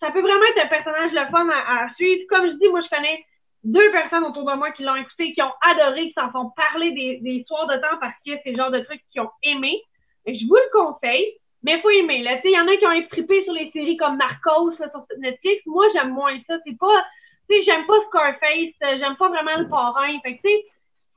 ça 0.00 0.10
peut 0.10 0.20
vraiment 0.20 0.44
être 0.54 0.66
un 0.66 0.68
personnage 0.68 1.12
le 1.12 1.26
fun 1.30 1.48
à, 1.48 1.88
suivre. 1.94 2.24
Comme 2.28 2.46
je 2.46 2.52
dis, 2.58 2.68
moi, 2.68 2.82
je 2.82 2.94
connais 2.94 3.24
deux 3.64 3.90
personnes 3.90 4.24
autour 4.24 4.44
de 4.44 4.54
moi 4.54 4.70
qui 4.72 4.82
l'ont 4.82 4.96
écouté, 4.96 5.32
qui 5.32 5.40
ont 5.40 5.54
adoré, 5.62 6.08
qui 6.08 6.12
s'en 6.12 6.30
sont 6.30 6.50
parlé 6.54 6.90
des, 6.92 7.18
des 7.22 7.42
soirs 7.48 7.66
de 7.66 7.76
temps 7.76 7.96
parce 8.00 8.14
que 8.26 8.32
c'est 8.44 8.50
le 8.50 8.56
genre 8.58 8.70
de 8.70 8.80
trucs 8.80 9.00
qu'ils 9.10 9.22
ont 9.22 9.30
aimé. 9.42 9.80
je 10.26 10.46
vous 10.46 10.56
le 10.56 10.70
conseille. 10.72 11.38
Mais 11.62 11.76
il 11.76 11.80
faut 11.80 11.90
aimer. 11.90 12.24
Il 12.44 12.50
y 12.50 12.60
en 12.60 12.68
a 12.68 12.76
qui 12.76 12.86
ont 12.86 12.92
été 12.92 13.44
sur 13.44 13.52
les 13.52 13.70
séries 13.72 13.96
comme 13.96 14.18
Narcos 14.18 14.76
sur 14.76 14.86
Netflix. 15.18 15.62
Moi, 15.66 15.86
j'aime 15.94 16.10
moins 16.10 16.38
ça. 16.46 16.58
C'est 16.64 16.78
pas. 16.78 17.04
Tu 17.48 17.56
sais, 17.56 17.64
j'aime 17.64 17.86
pas 17.86 18.00
Scarface, 18.08 18.74
euh, 18.82 18.98
j'aime 18.98 19.16
pas 19.16 19.28
vraiment 19.28 19.56
le 19.58 19.68
parrain. 19.68 20.18
Fait 20.22 20.40
tu 20.42 20.48
sais, 20.48 20.64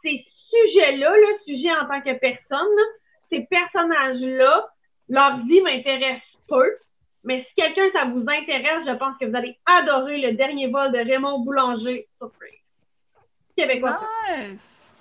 ces 0.04 0.26
sujets-là, 0.50 1.16
le 1.16 1.40
sujet 1.46 1.72
en 1.72 1.88
tant 1.88 2.02
que 2.02 2.18
personne, 2.20 2.68
ces 3.30 3.42
personnages-là, 3.50 4.68
leur 5.10 5.38
vie 5.46 5.62
m'intéresse 5.62 6.22
peu. 6.48 6.78
Mais 7.24 7.44
si 7.44 7.54
quelqu'un, 7.56 7.90
ça 7.94 8.06
vous 8.06 8.22
intéresse, 8.22 8.86
je 8.88 8.96
pense 8.98 9.18
que 9.20 9.26
vous 9.26 9.36
allez 9.36 9.58
adorer 9.66 10.20
le 10.20 10.34
dernier 10.34 10.68
vol 10.68 10.92
de 10.92 10.98
Raymond 10.98 11.40
Boulanger 11.40 12.08
sur 12.18 12.32
Québécois. 13.58 14.00
Nice! 14.30 14.96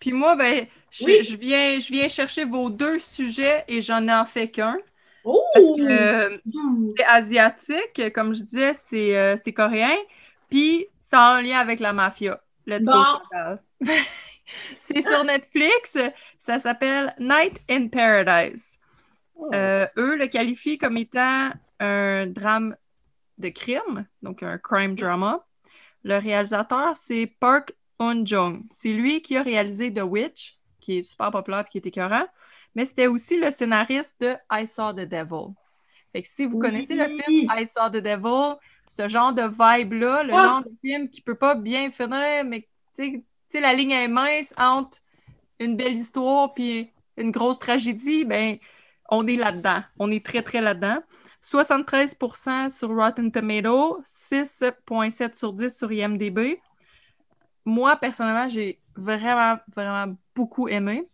Puis 0.00 0.12
moi, 0.12 0.34
ben, 0.36 0.66
je, 0.90 1.36
viens, 1.36 1.78
je 1.78 1.92
viens 1.92 2.08
chercher 2.08 2.44
vos 2.44 2.70
deux 2.70 2.98
sujets 2.98 3.64
et 3.68 3.80
j'en 3.80 4.06
ai 4.06 4.14
en 4.14 4.24
fait 4.24 4.48
qu'un. 4.50 4.78
Parce 5.24 5.66
que 5.76 5.82
euh, 5.82 6.38
c'est 6.96 7.04
asiatique, 7.04 8.12
comme 8.12 8.34
je 8.34 8.42
disais, 8.42 8.74
c'est 8.74 9.16
euh, 9.16 9.36
coréen. 9.54 9.96
Puis 10.50 10.86
c'est 11.00 11.16
en 11.16 11.40
lien 11.40 11.58
avec 11.58 11.80
la 11.80 11.92
mafia. 11.92 12.40
le 12.66 12.78
c'est 14.78 15.02
sur 15.02 15.24
Netflix. 15.24 15.98
Ça 16.38 16.58
s'appelle 16.58 17.14
Night 17.18 17.60
in 17.70 17.88
Paradise. 17.88 18.78
Oh. 19.34 19.50
Euh, 19.54 19.86
eux 19.96 20.16
le 20.16 20.26
qualifient 20.26 20.78
comme 20.78 20.96
étant 20.96 21.50
un 21.80 22.26
drame 22.26 22.76
de 23.38 23.48
crime, 23.48 24.06
donc 24.22 24.42
un 24.42 24.58
crime 24.58 24.94
drama. 24.94 25.44
Le 26.04 26.18
réalisateur, 26.18 26.96
c'est 26.96 27.26
Park 27.40 27.74
Eun-jung. 27.98 28.62
C'est 28.70 28.92
lui 28.92 29.22
qui 29.22 29.36
a 29.36 29.42
réalisé 29.42 29.92
The 29.92 30.02
Witch, 30.02 30.58
qui 30.80 30.98
est 30.98 31.02
super 31.02 31.30
populaire 31.30 31.64
et 31.66 31.70
qui 31.70 31.78
est 31.78 31.86
écœurant, 31.86 32.26
mais 32.74 32.84
c'était 32.84 33.06
aussi 33.06 33.38
le 33.38 33.50
scénariste 33.50 34.20
de 34.20 34.34
I 34.50 34.66
Saw 34.66 34.92
the 34.92 35.06
Devil. 35.06 35.54
Fait 36.12 36.22
que 36.22 36.28
si 36.28 36.46
vous 36.46 36.58
connaissez 36.58 36.94
le 36.94 37.08
film 37.08 37.50
I 37.50 37.66
Saw 37.66 37.90
the 37.90 38.02
Devil, 38.02 38.56
ce 38.88 39.08
genre 39.08 39.32
de 39.32 39.42
vibe-là, 39.42 40.22
le 40.22 40.32
genre 40.32 40.62
de 40.62 40.70
film 40.84 41.08
qui 41.08 41.20
peut 41.20 41.34
pas 41.34 41.54
bien 41.54 41.90
finir, 41.90 42.44
mais 42.44 42.68
tu 42.96 43.24
sais, 43.48 43.60
la 43.60 43.72
ligne 43.72 43.92
est 43.92 44.08
mince 44.08 44.54
entre 44.58 44.98
une 45.58 45.76
belle 45.76 45.94
histoire 45.94 46.54
puis 46.54 46.90
une 47.16 47.30
grosse 47.30 47.58
tragédie, 47.58 48.24
ben 48.24 48.58
on 49.10 49.26
est 49.26 49.36
là-dedans. 49.36 49.82
On 49.98 50.10
est 50.10 50.24
très, 50.24 50.42
très 50.42 50.60
là-dedans. 50.60 50.98
73% 51.42 52.70
sur 52.70 52.88
Rotten 52.88 53.30
Tomato, 53.30 54.00
6.7 54.04 55.34
sur 55.34 55.52
10 55.52 55.76
sur 55.76 55.92
IMDb. 55.92 56.58
Moi, 57.64 57.96
personnellement, 57.96 58.48
j'ai 58.48 58.80
vraiment, 58.96 59.58
vraiment 59.74 60.14
beaucoup 60.34 60.68
aimé. 60.68 61.06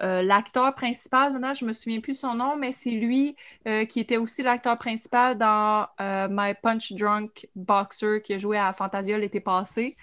Euh, 0.00 0.22
l'acteur 0.22 0.74
principal, 0.74 1.32
maintenant, 1.32 1.54
je 1.54 1.64
me 1.64 1.72
souviens 1.72 2.00
plus 2.00 2.18
son 2.18 2.34
nom, 2.34 2.56
mais 2.56 2.72
c'est 2.72 2.90
lui 2.90 3.36
euh, 3.68 3.84
qui 3.84 4.00
était 4.00 4.16
aussi 4.16 4.42
l'acteur 4.42 4.78
principal 4.78 5.36
dans 5.36 5.86
euh, 6.00 6.28
My 6.30 6.54
Punch 6.60 6.92
Drunk 6.92 7.48
Boxer 7.54 8.22
qui 8.22 8.32
a 8.32 8.38
joué 8.38 8.58
à 8.58 8.72
Fantasia 8.72 9.18
l'été 9.18 9.40
passé. 9.40 9.96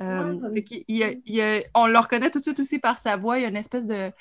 on 0.00 0.06
le 0.06 1.98
reconnaît 1.98 2.30
tout 2.30 2.38
de 2.38 2.44
suite 2.44 2.60
aussi 2.60 2.78
par 2.78 2.98
sa 2.98 3.16
voix. 3.16 3.38
Il 3.38 3.42
y 3.42 3.44
a 3.44 3.48
une 3.48 3.56
espèce 3.56 3.86
de, 3.86 4.12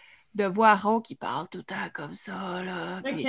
voix 0.47 0.75
rauque 0.75 1.05
qui 1.05 1.15
parle 1.15 1.47
tout 1.49 1.59
le 1.59 1.63
temps 1.63 1.75
comme 1.93 2.13
ça. 2.13 2.61
Là. 2.63 2.99
OK. 2.99 3.25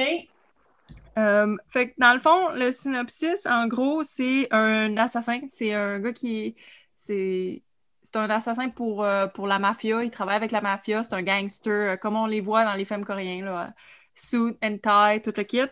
fait 1.68 1.90
que 1.90 1.94
dans 1.98 2.14
le 2.14 2.20
fond, 2.20 2.50
le 2.52 2.72
synopsis, 2.72 3.46
en 3.46 3.68
gros, 3.68 4.02
c'est 4.02 4.48
un 4.50 4.96
assassin. 4.96 5.40
C'est 5.50 5.72
un 5.72 6.00
gars 6.00 6.12
qui 6.12 6.56
c'est 6.96 7.62
c'est 8.06 8.16
un 8.16 8.30
assassin 8.30 8.68
pour, 8.68 9.02
euh, 9.02 9.26
pour 9.26 9.48
la 9.48 9.58
mafia. 9.58 10.04
Il 10.04 10.10
travaille 10.10 10.36
avec 10.36 10.52
la 10.52 10.60
mafia. 10.60 11.02
C'est 11.02 11.14
un 11.14 11.22
gangster, 11.22 11.94
euh, 11.94 11.96
comme 11.96 12.14
on 12.14 12.26
les 12.26 12.40
voit 12.40 12.64
dans 12.64 12.74
les 12.74 12.84
films 12.84 13.04
coréens. 13.04 13.44
Là. 13.44 13.74
Suit 14.14 14.56
and 14.62 14.78
tie, 14.80 15.20
tout 15.22 15.32
le 15.36 15.42
kit. 15.42 15.62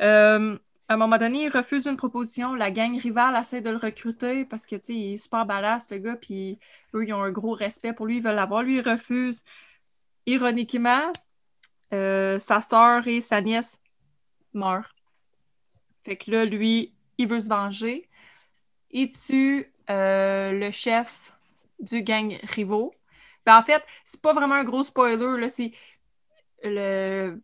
Euh, 0.00 0.58
à 0.88 0.94
un 0.94 0.96
moment 0.96 1.16
donné, 1.16 1.44
il 1.44 1.48
refuse 1.48 1.86
une 1.86 1.96
proposition. 1.96 2.56
La 2.56 2.72
gang 2.72 2.98
rivale 2.98 3.36
essaie 3.36 3.60
de 3.60 3.70
le 3.70 3.76
recruter 3.76 4.44
parce 4.44 4.66
que, 4.66 4.74
il 4.88 5.14
est 5.14 5.16
super 5.16 5.46
badass, 5.46 5.88
ce 5.90 5.94
gars. 5.94 6.16
Puis 6.16 6.58
eux, 6.92 7.06
ils 7.06 7.12
ont 7.14 7.22
un 7.22 7.30
gros 7.30 7.52
respect 7.52 7.92
pour 7.92 8.06
lui. 8.06 8.16
Ils 8.16 8.22
veulent 8.22 8.34
l'avoir. 8.34 8.64
Lui, 8.64 8.78
il 8.78 8.88
refuse. 8.88 9.44
Ironiquement, 10.26 11.12
sa 11.92 12.60
soeur 12.68 13.06
et 13.06 13.20
sa 13.20 13.40
nièce 13.40 13.80
meurent. 14.54 14.92
Fait 16.04 16.16
que 16.16 16.32
là, 16.32 16.44
lui, 16.44 16.94
il 17.18 17.28
veut 17.28 17.40
se 17.40 17.48
venger. 17.48 18.08
Il 18.90 19.10
tue 19.10 19.72
le 19.88 20.70
chef 20.72 21.33
du 21.84 22.02
gang 22.02 22.38
rivaux. 22.44 22.94
Ben, 23.46 23.58
en 23.58 23.62
fait, 23.62 23.82
c'est 24.04 24.22
pas 24.22 24.32
vraiment 24.32 24.54
un 24.54 24.64
gros 24.64 24.84
spoiler, 24.84 25.40
là, 25.40 25.48
c'est 25.48 25.72
le... 26.62 27.40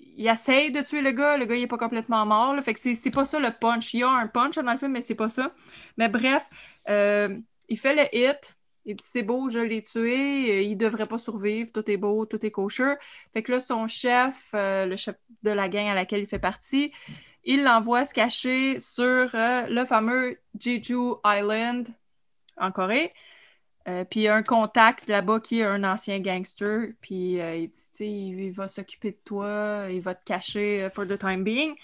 Il 0.00 0.26
essaye 0.26 0.72
de 0.72 0.80
tuer 0.80 1.00
le 1.00 1.12
gars, 1.12 1.36
le 1.36 1.46
gars 1.46 1.54
il 1.54 1.62
est 1.62 1.66
pas 1.68 1.78
complètement 1.78 2.26
mort, 2.26 2.54
là, 2.54 2.62
fait 2.62 2.74
que 2.74 2.80
c'est 2.80 3.10
pas 3.10 3.24
ça 3.24 3.38
le 3.38 3.50
punch. 3.50 3.94
Il 3.94 4.00
y 4.00 4.02
a 4.02 4.10
un 4.10 4.26
punch 4.26 4.56
dans 4.56 4.72
le 4.72 4.78
film, 4.78 4.92
mais 4.92 5.00
c'est 5.00 5.14
pas 5.14 5.30
ça. 5.30 5.54
Mais 5.96 6.08
bref, 6.08 6.44
euh, 6.88 7.38
il 7.68 7.78
fait 7.78 7.94
le 7.94 8.02
hit, 8.12 8.56
il 8.84 8.96
dit 8.96 9.04
c'est 9.06 9.22
beau, 9.22 9.48
je 9.48 9.60
l'ai 9.60 9.80
tué, 9.80 10.50
euh, 10.50 10.62
il 10.62 10.76
devrait 10.76 11.06
pas 11.06 11.18
survivre, 11.18 11.70
tout 11.72 11.88
est 11.88 11.96
beau, 11.96 12.26
tout 12.26 12.44
est 12.44 12.50
kosher. 12.50 12.94
Fait 13.32 13.42
que 13.42 13.52
là, 13.52 13.60
son 13.60 13.86
chef, 13.86 14.50
euh, 14.54 14.86
le 14.86 14.96
chef 14.96 15.16
de 15.42 15.50
la 15.50 15.68
gang 15.68 15.86
à 15.86 15.94
laquelle 15.94 16.20
il 16.20 16.26
fait 16.26 16.40
partie, 16.40 16.92
il 17.44 17.62
l'envoie 17.62 18.04
se 18.04 18.12
cacher 18.12 18.80
sur 18.80 19.30
le 19.34 19.84
fameux 19.84 20.38
Jeju 20.58 21.14
Island 21.24 21.88
en 22.56 22.72
Corée. 22.72 23.12
Euh, 23.88 24.04
puis 24.04 24.20
il 24.20 24.22
y 24.24 24.28
a 24.28 24.34
un 24.36 24.42
contact 24.42 25.08
là-bas 25.08 25.40
qui 25.40 25.60
est 25.60 25.64
un 25.64 25.84
ancien 25.84 26.20
gangster. 26.20 26.92
Puis 27.00 27.40
euh, 27.40 27.56
il 27.56 27.70
dit, 27.70 27.82
il, 28.00 28.40
il 28.40 28.52
va 28.52 28.68
s'occuper 28.68 29.12
de 29.12 29.18
toi, 29.24 29.86
il 29.90 30.00
va 30.00 30.14
te 30.14 30.24
cacher 30.24 30.84
euh, 30.84 30.90
for 30.90 31.06
the 31.06 31.18
time 31.18 31.42
being. 31.44 31.74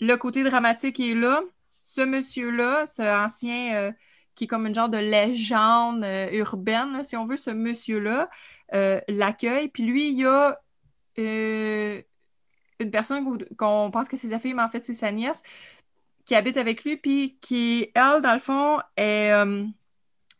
Le 0.00 0.16
côté 0.16 0.42
dramatique 0.44 0.98
est 1.00 1.14
là. 1.14 1.42
Ce 1.82 2.00
monsieur-là, 2.00 2.86
ce 2.86 3.02
ancien 3.02 3.92
qui 4.34 4.44
est 4.44 4.46
comme 4.46 4.66
une 4.66 4.74
genre 4.74 4.88
de 4.88 4.98
légende 4.98 6.04
urbaine, 6.32 7.02
si 7.02 7.16
on 7.16 7.26
veut, 7.26 7.36
ce 7.36 7.50
monsieur-là 7.50 8.30
l'accueille. 9.08 9.68
Puis 9.68 9.84
lui, 9.84 10.10
il 10.10 10.18
y 10.20 10.26
a 10.26 10.58
une 11.16 12.90
personne 12.90 13.44
qu'on 13.56 13.90
pense 13.90 14.08
que 14.08 14.16
c'est 14.16 14.28
sa 14.28 14.38
fille, 14.38 14.54
mais 14.54 14.62
en 14.62 14.68
fait, 14.68 14.84
c'est 14.84 14.94
sa 14.94 15.12
nièce, 15.12 15.42
qui 16.24 16.34
habite 16.34 16.56
avec 16.56 16.84
lui, 16.84 16.96
puis 16.96 17.38
qui, 17.40 17.90
elle, 17.94 18.22
dans 18.22 18.34
le 18.34 18.38
fond, 18.38 18.78
est, 18.96 19.32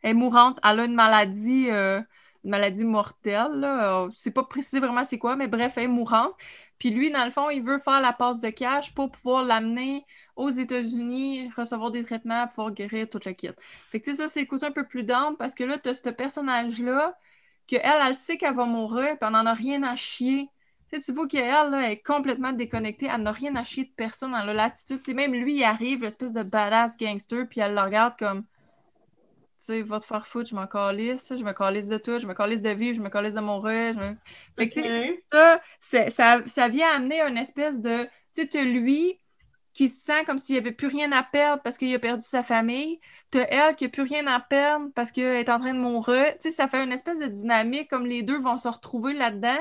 est 0.03 0.13
mourante. 0.13 0.59
Elle 0.63 0.79
a 0.81 0.85
une 0.85 0.95
maladie, 0.95 1.69
euh, 1.69 2.01
une 2.43 2.51
maladie 2.51 2.85
mortelle. 2.85 3.63
Euh, 3.63 4.09
C'est 4.15 4.31
pas 4.31 4.43
précisé 4.43 4.79
vraiment 4.79 5.03
c'est 5.05 5.19
quoi, 5.19 5.35
mais 5.35 5.47
bref, 5.47 5.73
elle 5.77 5.83
est 5.85 5.87
mourante. 5.87 6.33
Puis 6.79 6.89
lui, 6.89 7.11
dans 7.11 7.25
le 7.25 7.31
fond, 7.31 7.49
il 7.51 7.61
veut 7.61 7.77
faire 7.77 8.01
la 8.01 8.11
passe 8.11 8.41
de 8.41 8.49
cash 8.49 8.93
pour 8.95 9.11
pouvoir 9.11 9.43
l'amener 9.43 10.05
aux 10.35 10.49
États-Unis, 10.49 11.51
recevoir 11.55 11.91
des 11.91 12.03
traitements, 12.03 12.47
pouvoir 12.47 12.71
guérir 12.71 13.07
tout 13.07 13.19
le 13.23 13.33
kit. 13.33 13.49
Fait 13.91 13.99
que 13.99 14.05
tu 14.05 14.11
sais, 14.11 14.23
ça, 14.23 14.27
c'est 14.27 14.41
le 14.41 14.47
côté 14.47 14.65
un 14.65 14.71
peu 14.71 14.87
plus 14.87 15.03
down 15.03 15.37
parce 15.37 15.53
que 15.53 15.63
là, 15.63 15.77
tu 15.77 15.89
as 15.89 15.93
ce 15.93 16.09
personnage-là 16.09 17.15
que 17.67 17.75
elle, 17.75 18.15
sait 18.15 18.37
qu'elle 18.37 18.55
va 18.55 18.65
mourir, 18.65 19.17
puis 19.17 19.19
elle 19.21 19.29
n'en 19.29 19.45
a 19.45 19.53
rien 19.53 19.83
à 19.83 19.95
chier. 19.95 20.49
Tu 20.91 21.13
vois 21.13 21.27
qu'elle, 21.27 21.73
est 21.75 22.01
complètement 22.03 22.51
déconnectée, 22.51 23.07
elle 23.13 23.21
n'a 23.21 23.31
rien 23.31 23.55
à 23.55 23.63
chier 23.63 23.85
de 23.85 23.93
personne, 23.95 24.35
elle 24.35 24.49
a 24.49 24.53
l'attitude. 24.53 25.01
Même 25.15 25.33
lui, 25.33 25.57
il 25.57 25.63
arrive, 25.63 26.03
l'espèce 26.03 26.33
de 26.33 26.43
badass 26.43 26.97
gangster, 26.97 27.47
puis 27.47 27.61
elle 27.61 27.75
le 27.75 27.81
regarde 27.81 28.17
comme, 28.17 28.43
sais, 29.65 29.81
va 29.83 29.99
te 29.99 30.05
faire 30.05 30.25
foutre, 30.27 30.49
je 30.49 30.55
m'en 30.55 30.67
calisse, 30.67 31.33
je 31.37 31.43
me 31.43 31.53
calisse 31.53 31.87
de 31.87 31.97
tout, 31.97 32.19
je 32.19 32.27
me 32.27 32.33
calisse 32.33 32.61
de 32.61 32.69
vivre, 32.69 32.95
je 32.97 33.01
me 33.01 33.09
calisse 33.09 33.35
de 33.35 33.41
mourir. 33.41 33.93
Je 33.93 33.99
me... 33.99 34.15
Fait 34.57 34.69
que, 34.69 34.73
tu 34.75 34.81
sais, 34.81 34.95
Ok. 35.33 35.61
ça, 35.81 36.09
ça, 36.09 36.47
ça 36.47 36.67
vient 36.69 36.89
amener 36.95 37.21
une 37.21 37.37
espèce 37.37 37.81
de, 37.81 38.05
tu 38.33 38.47
sais, 38.51 38.65
lui 38.65 39.19
qui 39.73 39.87
se 39.89 40.03
sent 40.05 40.25
comme 40.25 40.37
s'il 40.37 40.55
n'y 40.55 40.59
avait 40.59 40.73
plus 40.73 40.87
rien 40.87 41.11
à 41.13 41.23
perdre 41.23 41.61
parce 41.63 41.77
qu'il 41.77 41.93
a 41.95 41.99
perdu 41.99 42.25
sa 42.25 42.43
famille. 42.43 42.99
T'as 43.31 43.45
elle 43.49 43.75
qui 43.75 43.85
n'a 43.85 43.89
plus 43.89 44.03
rien 44.03 44.27
à 44.27 44.39
perdre 44.39 44.89
parce 44.95 45.11
qu'elle 45.11 45.35
est 45.35 45.49
en 45.49 45.59
train 45.59 45.73
de 45.73 45.79
mourir. 45.79 46.33
Tu 46.35 46.49
sais, 46.49 46.51
ça 46.51 46.67
fait 46.67 46.83
une 46.83 46.91
espèce 46.91 47.19
de 47.19 47.27
dynamique 47.27 47.89
comme 47.89 48.05
les 48.05 48.23
deux 48.23 48.39
vont 48.39 48.57
se 48.57 48.67
retrouver 48.67 49.13
là-dedans. 49.13 49.57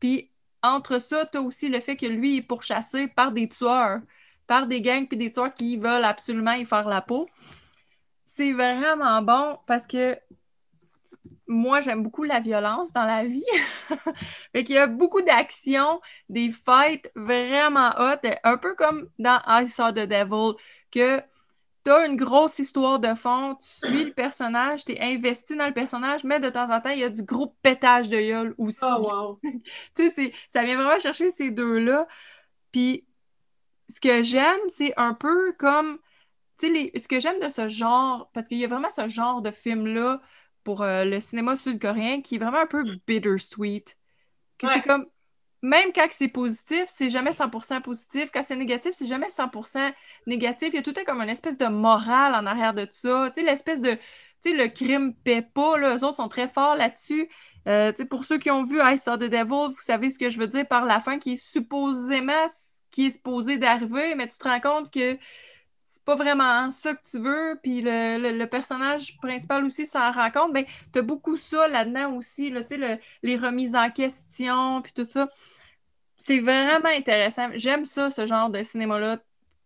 Puis 0.00 0.32
entre 0.62 0.98
ça, 0.98 1.26
t'as 1.26 1.40
aussi 1.40 1.68
le 1.68 1.80
fait 1.80 1.96
que 1.96 2.06
lui 2.06 2.38
est 2.38 2.42
pourchassé 2.42 3.08
par 3.08 3.32
des 3.32 3.48
tueurs, 3.48 4.00
par 4.46 4.66
des 4.66 4.80
gangs 4.80 5.06
puis 5.08 5.18
des 5.18 5.30
tueurs 5.30 5.52
qui 5.54 5.76
veulent 5.76 6.04
absolument 6.04 6.52
y 6.52 6.64
faire 6.64 6.88
la 6.88 7.02
peau. 7.02 7.28
C'est 8.32 8.52
vraiment 8.52 9.22
bon 9.22 9.58
parce 9.66 9.88
que 9.88 10.16
moi, 11.48 11.80
j'aime 11.80 12.04
beaucoup 12.04 12.22
la 12.22 12.38
violence 12.38 12.92
dans 12.92 13.04
la 13.04 13.24
vie. 13.24 13.42
fait 14.52 14.62
qu'il 14.62 14.76
y 14.76 14.78
a 14.78 14.86
beaucoup 14.86 15.20
d'action, 15.20 16.00
des 16.28 16.52
fights 16.52 17.10
vraiment 17.16 17.90
hot, 17.98 18.20
un 18.44 18.56
peu 18.56 18.76
comme 18.76 19.08
dans 19.18 19.40
I 19.48 19.66
Saw 19.66 19.90
the 19.90 20.06
Devil, 20.06 20.52
que 20.92 21.20
t'as 21.82 22.06
une 22.06 22.14
grosse 22.14 22.60
histoire 22.60 23.00
de 23.00 23.14
fond, 23.16 23.56
tu 23.56 23.66
suis 23.66 24.04
le 24.04 24.12
personnage, 24.12 24.84
t'es 24.84 25.00
investi 25.00 25.56
dans 25.56 25.66
le 25.66 25.74
personnage, 25.74 26.22
mais 26.22 26.38
de 26.38 26.50
temps 26.50 26.70
en 26.70 26.80
temps, 26.80 26.90
il 26.90 27.00
y 27.00 27.04
a 27.04 27.10
du 27.10 27.24
gros 27.24 27.56
pétage 27.62 28.10
de 28.10 28.20
gueule 28.20 28.54
aussi. 28.58 28.78
Oh, 28.84 29.00
wow. 29.00 29.40
Tu 29.96 30.08
sais, 30.08 30.32
ça 30.46 30.62
vient 30.62 30.76
vraiment 30.76 31.00
chercher 31.00 31.30
ces 31.30 31.50
deux-là. 31.50 32.06
Puis, 32.70 33.04
ce 33.88 34.00
que 34.00 34.22
j'aime, 34.22 34.60
c'est 34.68 34.94
un 34.96 35.14
peu 35.14 35.52
comme, 35.58 35.98
tu 35.98 36.02
sais, 36.66 36.72
les- 36.72 36.98
ce 36.98 37.08
que 37.08 37.20
j'aime 37.20 37.38
de 37.40 37.48
ce 37.48 37.68
genre, 37.68 38.30
parce 38.32 38.48
qu'il 38.48 38.58
y 38.58 38.64
a 38.64 38.68
vraiment 38.68 38.90
ce 38.90 39.08
genre 39.08 39.42
de 39.42 39.50
film-là 39.50 40.20
pour 40.64 40.82
euh, 40.82 41.04
le 41.04 41.20
cinéma 41.20 41.56
sud-coréen 41.56 42.22
qui 42.22 42.36
est 42.36 42.38
vraiment 42.38 42.60
un 42.60 42.66
peu 42.66 42.84
bittersweet. 43.06 43.96
Que 44.58 44.66
Ouais. 44.66 44.72
c'est 44.74 44.82
comme, 44.82 45.06
même 45.62 45.92
quand 45.94 46.06
c'est 46.10 46.28
positif, 46.28 46.84
c'est 46.88 47.10
jamais 47.10 47.32
100% 47.32 47.80
positif. 47.80 48.30
Quand 48.32 48.42
c'est 48.42 48.56
négatif, 48.56 48.92
c'est 48.94 49.06
jamais 49.06 49.28
100% 49.30 49.90
négatif. 50.26 50.70
Il 50.72 50.76
y 50.76 50.78
a 50.78 50.82
tout 50.82 50.92
temps 50.92 51.04
comme 51.06 51.20
une 51.22 51.28
espèce 51.30 51.58
de 51.58 51.66
morale 51.66 52.34
en 52.34 52.46
arrière 52.46 52.74
de 52.74 52.84
tout 52.84 52.92
ça. 52.92 53.30
Tu 53.34 53.40
sais, 53.40 53.46
l'espèce 53.46 53.80
de, 53.80 53.92
tu 53.92 54.00
sais, 54.42 54.52
le 54.54 54.68
crime 54.68 55.14
paie 55.14 55.42
pas, 55.42 55.78
là, 55.78 55.96
eux 55.96 56.04
autres 56.04 56.16
sont 56.16 56.28
très 56.28 56.48
forts 56.48 56.76
là-dessus. 56.76 57.28
Euh, 57.68 57.92
tu 57.92 57.98
sais, 57.98 58.04
pour 58.06 58.24
ceux 58.24 58.38
qui 58.38 58.50
ont 58.50 58.64
vu 58.64 58.78
I 58.82 58.98
Saw 58.98 59.16
the 59.18 59.24
Devil, 59.24 59.68
vous 59.74 59.80
savez 59.80 60.10
ce 60.10 60.18
que 60.18 60.30
je 60.30 60.38
veux 60.38 60.46
dire 60.48 60.66
par 60.66 60.84
la 60.86 61.00
fin, 61.00 61.18
qui 61.18 61.32
est 61.32 61.36
supposément 61.36 62.48
ce 62.48 62.80
qui 62.90 63.06
est 63.06 63.10
supposé 63.12 63.58
d'arriver, 63.58 64.14
mais 64.16 64.26
tu 64.26 64.36
te 64.38 64.44
rends 64.48 64.60
compte 64.60 64.92
que 64.92 65.16
vraiment 66.16 66.70
ça 66.70 66.94
que 66.94 67.00
tu 67.08 67.18
veux, 67.20 67.58
puis 67.62 67.82
le, 67.82 68.32
le- 68.32 68.46
personnage 68.48 69.16
principal 69.18 69.64
aussi 69.64 69.86
s'en 69.86 70.10
rend 70.12 70.30
compte, 70.30 70.52
ben, 70.52 70.64
t'as 70.92 71.02
beaucoup 71.02 71.36
ça 71.36 71.68
là-dedans 71.68 72.14
aussi, 72.16 72.50
là, 72.50 72.62
tu 72.64 72.76
le- 72.76 72.98
les 73.22 73.36
remises 73.36 73.76
en 73.76 73.90
question, 73.90 74.82
puis 74.82 74.92
tout 74.92 75.06
ça. 75.06 75.28
C'est 76.18 76.40
vraiment 76.40 76.88
intéressant. 76.90 77.48
J'aime 77.54 77.84
ça, 77.84 78.10
ce 78.10 78.26
genre 78.26 78.50
de 78.50 78.62
cinéma-là. 78.62 79.18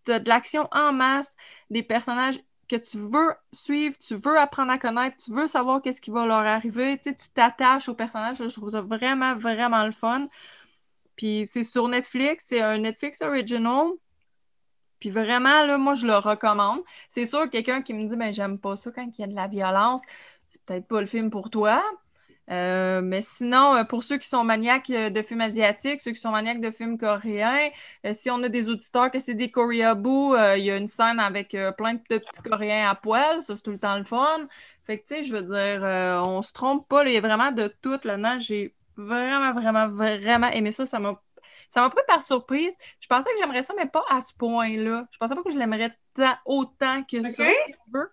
T'as 0.04 0.18
de 0.20 0.28
l'action 0.28 0.68
en 0.72 0.92
masse, 0.92 1.34
des 1.70 1.82
personnages 1.82 2.38
que 2.68 2.76
tu 2.76 2.98
veux 2.98 3.34
suivre, 3.52 3.96
tu 3.98 4.14
veux 4.14 4.38
apprendre 4.38 4.72
à 4.72 4.78
connaître, 4.78 5.16
tu 5.18 5.32
veux 5.32 5.46
savoir 5.46 5.82
qu'est-ce 5.82 6.00
qui 6.00 6.10
va 6.10 6.26
leur 6.26 6.38
arriver, 6.46 6.98
tu 6.98 7.14
tu 7.14 7.28
t'attaches 7.34 7.88
aux 7.88 7.94
personnages. 7.94 8.38
Je 8.38 8.44
trouve 8.46 8.70
ça 8.70 8.80
vraiment, 8.82 9.34
vraiment 9.36 9.84
le 9.84 9.92
fun. 9.92 10.28
Puis 11.16 11.46
c'est 11.46 11.64
sur 11.64 11.88
Netflix, 11.88 12.46
c'est 12.48 12.60
un 12.60 12.78
Netflix 12.78 13.22
original. 13.22 13.88
Puis 15.04 15.10
vraiment, 15.10 15.66
là, 15.66 15.76
moi, 15.76 15.92
je 15.92 16.06
le 16.06 16.16
recommande. 16.16 16.80
C'est 17.10 17.26
sûr, 17.26 17.50
quelqu'un 17.50 17.82
qui 17.82 17.92
me 17.92 18.08
dit, 18.08 18.16
ben, 18.16 18.32
j'aime 18.32 18.58
pas 18.58 18.74
ça 18.74 18.90
quand 18.90 19.06
il 19.06 19.20
y 19.20 19.22
a 19.22 19.26
de 19.26 19.34
la 19.34 19.48
violence, 19.48 20.00
c'est 20.48 20.62
peut-être 20.64 20.88
pas 20.88 21.02
le 21.02 21.06
film 21.06 21.28
pour 21.28 21.50
toi. 21.50 21.84
Euh, 22.50 23.02
mais 23.02 23.20
sinon, 23.20 23.76
euh, 23.76 23.84
pour 23.84 24.02
ceux 24.02 24.16
qui 24.16 24.26
sont 24.26 24.44
maniaques 24.44 24.88
euh, 24.88 25.10
de 25.10 25.20
films 25.20 25.42
asiatiques, 25.42 26.00
ceux 26.00 26.12
qui 26.12 26.20
sont 26.20 26.30
maniaques 26.30 26.62
de 26.62 26.70
films 26.70 26.96
coréens, 26.96 27.68
si 28.12 28.30
on 28.30 28.42
a 28.42 28.48
des 28.48 28.70
auditeurs 28.70 29.10
que 29.10 29.18
c'est 29.18 29.34
des 29.34 29.50
Koreaboo, 29.50 30.38
il 30.56 30.64
y 30.64 30.70
a 30.70 30.78
une 30.78 30.86
scène 30.86 31.20
avec 31.20 31.54
plein 31.76 31.94
de 31.94 31.98
petits 31.98 32.42
Coréens 32.42 32.88
à 32.88 32.94
poil, 32.94 33.42
ça 33.42 33.56
c'est 33.56 33.62
tout 33.62 33.72
le 33.72 33.78
temps 33.78 33.98
le 33.98 34.04
fun. 34.04 34.48
Fait 34.84 34.98
que 34.98 35.06
tu 35.06 35.16
sais, 35.16 35.22
je 35.22 35.36
veux 35.36 35.42
dire, 35.42 35.82
on 36.26 36.40
se 36.40 36.54
trompe 36.54 36.88
pas, 36.88 37.04
il 37.04 37.12
y 37.12 37.18
a 37.18 37.20
vraiment 37.20 37.52
de 37.52 37.66
tout 37.82 38.00
là-dedans. 38.04 38.38
J'ai 38.38 38.74
vraiment, 38.96 39.52
vraiment, 39.52 39.88
vraiment 39.88 40.48
aimé 40.48 40.72
ça. 40.72 40.86
Ça 40.86 40.98
m'a 40.98 41.20
ça 41.74 41.80
m'a 41.82 41.90
pris 41.90 42.02
par 42.06 42.22
surprise. 42.22 42.72
Je 43.00 43.06
pensais 43.08 43.30
que 43.32 43.38
j'aimerais 43.38 43.62
ça, 43.62 43.74
mais 43.76 43.86
pas 43.86 44.04
à 44.08 44.20
ce 44.20 44.32
point-là. 44.34 45.06
Je 45.10 45.18
pensais 45.18 45.34
pas 45.34 45.42
que 45.42 45.50
je 45.50 45.58
l'aimerais 45.58 45.94
tant- 46.14 46.38
autant 46.46 47.02
que 47.04 47.20
ça, 47.22 47.28
Ok. 47.28 47.34
si 47.66 47.74
on 47.86 47.98
veut. 47.98 48.10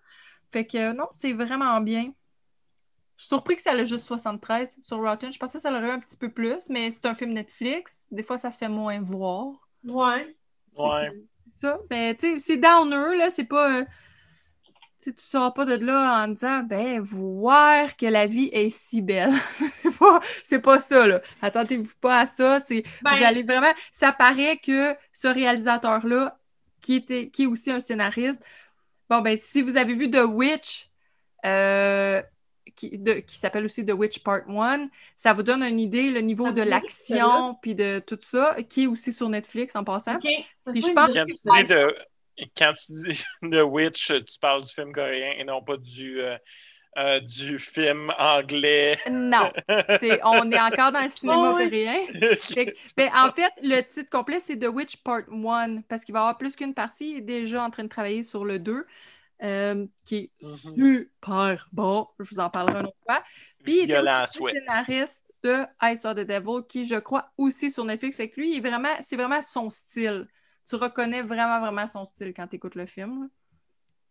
Fait 0.50 0.66
que 0.66 0.92
non, 0.92 1.06
c'est 1.14 1.32
vraiment 1.32 1.80
bien. 1.80 2.12
Je 3.16 3.24
suis 3.24 3.28
surpris 3.28 3.54
que 3.56 3.62
ça 3.62 3.70
a 3.72 3.84
juste 3.84 4.04
73 4.04 4.78
sur 4.82 4.98
Rotten. 4.98 5.30
Je 5.30 5.38
pensais 5.38 5.58
que 5.58 5.62
ça 5.62 5.70
l'aurait 5.70 5.88
eu 5.88 5.90
un 5.92 6.00
petit 6.00 6.16
peu 6.16 6.28
plus, 6.30 6.68
mais 6.70 6.90
c'est 6.90 7.06
un 7.06 7.14
film 7.14 7.32
Netflix. 7.32 8.04
Des 8.10 8.22
fois, 8.24 8.36
ça 8.36 8.50
se 8.50 8.58
fait 8.58 8.68
moins 8.68 9.00
voir. 9.00 9.52
Ouais. 9.84 10.36
Ouais. 10.76 11.10
Ça, 11.60 11.78
mais 11.88 12.16
tu 12.16 12.32
sais, 12.32 12.38
c'est 12.40 12.56
downer, 12.56 13.16
là. 13.16 13.30
C'est 13.30 13.44
pas. 13.44 13.78
euh, 13.80 13.84
tu 15.02 15.10
sais, 15.10 15.16
tu 15.16 15.24
sors 15.24 15.52
pas 15.52 15.64
de 15.64 15.74
là 15.84 16.22
en 16.24 16.28
disant, 16.28 16.62
ben, 16.62 17.00
voir 17.00 17.96
que 17.96 18.06
la 18.06 18.26
vie 18.26 18.48
est 18.52 18.68
si 18.70 19.02
belle. 19.02 19.32
c'est 19.50 19.98
pas, 19.98 20.20
c'est 20.44 20.60
pas 20.60 20.78
ça, 20.78 21.06
là. 21.06 21.20
Attendez-vous 21.42 21.94
pas 22.00 22.20
à 22.20 22.26
ça. 22.26 22.60
C'est, 22.60 22.84
Ben, 23.02 23.10
vous 23.16 23.24
allez 23.24 23.42
vraiment. 23.42 23.72
Ça 23.90 24.12
paraît 24.12 24.58
que 24.58 24.94
ce 25.12 25.26
réalisateur-là, 25.28 26.38
qui, 26.80 26.94
était, 26.96 27.28
qui 27.30 27.44
est 27.44 27.46
aussi 27.46 27.70
un 27.70 27.80
scénariste, 27.80 28.40
bon, 29.10 29.20
ben, 29.20 29.36
si 29.36 29.60
vous 29.62 29.76
avez 29.76 29.94
vu 29.94 30.10
The 30.10 30.24
Witch, 30.26 30.88
euh, 31.44 32.22
qui, 32.76 32.96
de- 32.96 33.14
qui 33.20 33.36
s'appelle 33.36 33.64
aussi 33.64 33.84
The 33.84 33.92
Witch 33.92 34.20
Part 34.22 34.48
1, 34.48 34.88
ça 35.16 35.32
vous 35.32 35.42
donne 35.42 35.62
une 35.64 35.80
idée, 35.80 36.10
le 36.10 36.20
niveau 36.20 36.46
Ah 36.46 36.52
de 36.52 36.62
oui, 36.62 36.68
l'action, 36.68 37.56
puis 37.60 37.74
de 37.74 37.98
tout 37.98 38.18
ça, 38.22 38.56
qui 38.68 38.84
est 38.84 38.86
aussi 38.86 39.12
sur 39.12 39.28
Netflix 39.28 39.74
en 39.76 39.82
passant. 39.84 40.14
OK. 40.16 40.22
Puis 40.70 40.80
je 40.80 40.92
pense- 40.92 41.10
il 41.12 41.66
Quand 42.56 42.72
tu 42.74 42.92
dis 42.92 43.24
The 43.42 43.62
Witch, 43.64 44.08
tu 44.08 44.38
parles 44.40 44.62
du 44.62 44.72
film 44.72 44.92
coréen 44.92 45.32
et 45.38 45.44
non 45.44 45.62
pas 45.62 45.76
du, 45.76 46.20
euh, 46.20 46.36
euh, 46.98 47.20
du 47.20 47.58
film 47.58 48.12
anglais. 48.18 48.98
Non, 49.06 49.52
c'est, 49.88 50.20
on 50.24 50.50
est 50.50 50.60
encore 50.60 50.92
dans 50.92 51.02
le 51.02 51.08
cinéma 51.10 51.52
Oh, 51.52 51.56
oui. 51.56 51.70
coréen. 51.70 52.06
Fait 52.54 52.68
que- 52.70 52.74
ben, 52.96 53.10
en 53.14 53.30
fait, 53.30 53.52
le 53.62 53.80
titre 53.82 54.10
complet, 54.10 54.38
c'est 54.40 54.58
The 54.58 54.66
Witch 54.68 54.98
Part 55.02 55.22
1, 55.30 55.82
parce 55.82 56.04
qu'il 56.04 56.12
va 56.12 56.20
y 56.20 56.22
avoir 56.22 56.38
plus 56.38 56.54
qu'une 56.56 56.74
partie. 56.74 57.12
Il 57.12 57.16
est 57.18 57.20
déjà 57.22 57.64
en 57.64 57.70
train 57.70 57.84
de 57.84 57.88
travailler 57.88 58.22
sur 58.22 58.44
le 58.44 58.58
2. 58.58 58.86
euh, 59.42 59.86
qui 60.04 60.16
est 60.18 60.32
Mhm. 60.40 60.76
super 60.76 61.68
bon. 61.72 62.08
Je 62.20 62.30
vous 62.30 62.40
en 62.40 62.50
parlerai 62.50 62.80
une 62.80 62.86
autre 62.86 62.96
fois. 63.06 63.22
Puis, 63.64 63.84
il 63.84 63.84
Violent, 63.86 64.28
aussi 64.32 64.40
ouais. 64.40 64.54
le 64.54 64.60
scénariste 64.60 65.26
de 65.44 65.64
I 65.82 65.96
Saw 65.98 66.14
the 66.14 66.20
Devil, 66.20 66.66
qui, 66.68 66.84
je 66.86 66.96
crois, 66.96 67.32
aussi 67.36 67.70
sur 67.72 67.84
Netflix. 67.84 68.16
Fait 68.16 68.30
que 68.30 68.40
lui, 68.40 68.52
il 68.52 68.58
est 68.58 68.60
vraiment, 68.68 68.96
c'est 69.00 69.16
vraiment 69.16 69.42
son 69.42 69.70
style. 69.70 70.28
Tu 70.68 70.76
reconnais 70.76 71.22
vraiment, 71.22 71.60
vraiment 71.60 71.86
son 71.86 72.04
style 72.04 72.32
quand 72.34 72.46
tu 72.48 72.56
écoutes 72.56 72.74
le 72.74 72.86
film. 72.86 73.22
là. 73.22 73.28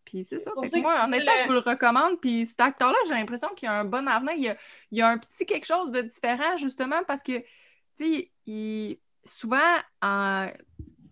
Puis 0.06 0.24
c'est 0.24 0.40
ça. 0.40 0.52
Fait 0.62 0.70
que 0.70 0.80
moi, 0.80 1.08
le- 1.08 1.20
je 1.38 1.46
vous 1.48 1.54
le 1.54 1.60
recommande. 1.60 2.20
Puis 2.20 2.46
cet 2.46 2.60
acteur-là, 2.60 2.98
j'ai 3.08 3.14
l'impression 3.14 3.50
qu'il 3.56 3.68
a 3.70 3.80
un 3.80 3.86
bon 3.86 4.08
avenir. 4.08 4.34
Il 4.36 4.44
y 4.44 4.50
a, 4.50 4.58
il 4.92 4.98
y 4.98 5.02
a 5.02 5.08
un 5.10 5.18
petit 5.18 5.46
quelque 5.46 5.66
chose 5.66 5.92
de 5.92 6.02
différent, 6.02 6.58
justement, 6.58 7.04
parce 7.08 7.24
que, 7.24 7.40
tu 7.98 8.32
sais, 8.46 9.00
souvent, 9.26 9.60
en- 10.02 10.50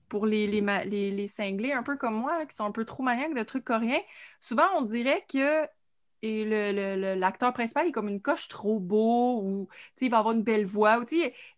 pour 0.10 0.25
les, 0.25 0.47
les, 0.47 0.62
les, 0.86 1.12
les 1.12 1.28
cinglés, 1.28 1.71
un 1.71 1.84
peu 1.84 1.95
comme 1.97 2.15
moi, 2.15 2.39
là, 2.39 2.45
qui 2.47 2.56
sont 2.56 2.65
un 2.65 2.71
peu 2.71 2.84
trop 2.84 3.04
maniaques 3.04 3.36
de 3.36 3.43
trucs 3.43 3.63
coréens, 3.63 4.02
souvent, 4.41 4.67
on 4.75 4.82
dirait 4.82 5.23
que 5.32 5.67
et 6.21 6.43
l'acteur 7.15 7.54
principal 7.54 7.88
est 7.88 7.93
comme 7.93 8.10
une 8.10 8.21
coche 8.21 8.49
trop 8.49 8.78
beau 8.80 9.39
ou 9.41 9.69
tu 9.71 9.78
sais, 9.95 10.06
il 10.08 10.12
va 10.12 10.17
avoir 10.17 10.36
une 10.36 10.43
belle 10.43 10.65
voix. 10.65 10.99
Ou, 10.99 11.06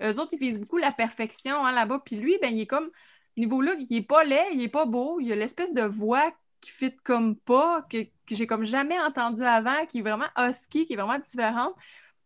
eux 0.04 0.20
autres, 0.20 0.34
ils 0.34 0.40
visent 0.40 0.60
beaucoup 0.60 0.78
la 0.78 0.92
perfection 0.92 1.66
hein, 1.66 1.72
là-bas. 1.72 2.04
Puis 2.06 2.18
lui, 2.18 2.38
ben, 2.42 2.56
il 2.56 2.62
est 2.62 2.68
comme, 2.68 2.92
niveau 3.38 3.62
look, 3.62 3.78
il 3.90 3.98
est 3.98 4.02
pas 4.02 4.24
laid, 4.24 4.50
il 4.54 4.62
est 4.62 4.68
pas 4.68 4.86
beau. 4.86 5.20
Il 5.20 5.32
a 5.32 5.36
l'espèce 5.36 5.74
de 5.74 5.84
voix 5.84 6.32
qui 6.62 6.72
fit 6.72 6.96
comme 7.04 7.36
pas, 7.36 7.82
que, 7.90 8.04
que 8.04 8.36
j'ai 8.36 8.48
comme 8.48 8.66
jamais 8.66 9.00
entendu 9.00 9.44
avant, 9.44 9.86
qui 9.88 10.00
est 10.00 10.02
vraiment 10.02 10.30
husky, 10.38 10.86
qui 10.86 10.94
est 10.94 10.96
vraiment 10.96 11.20
différente. 11.20 11.76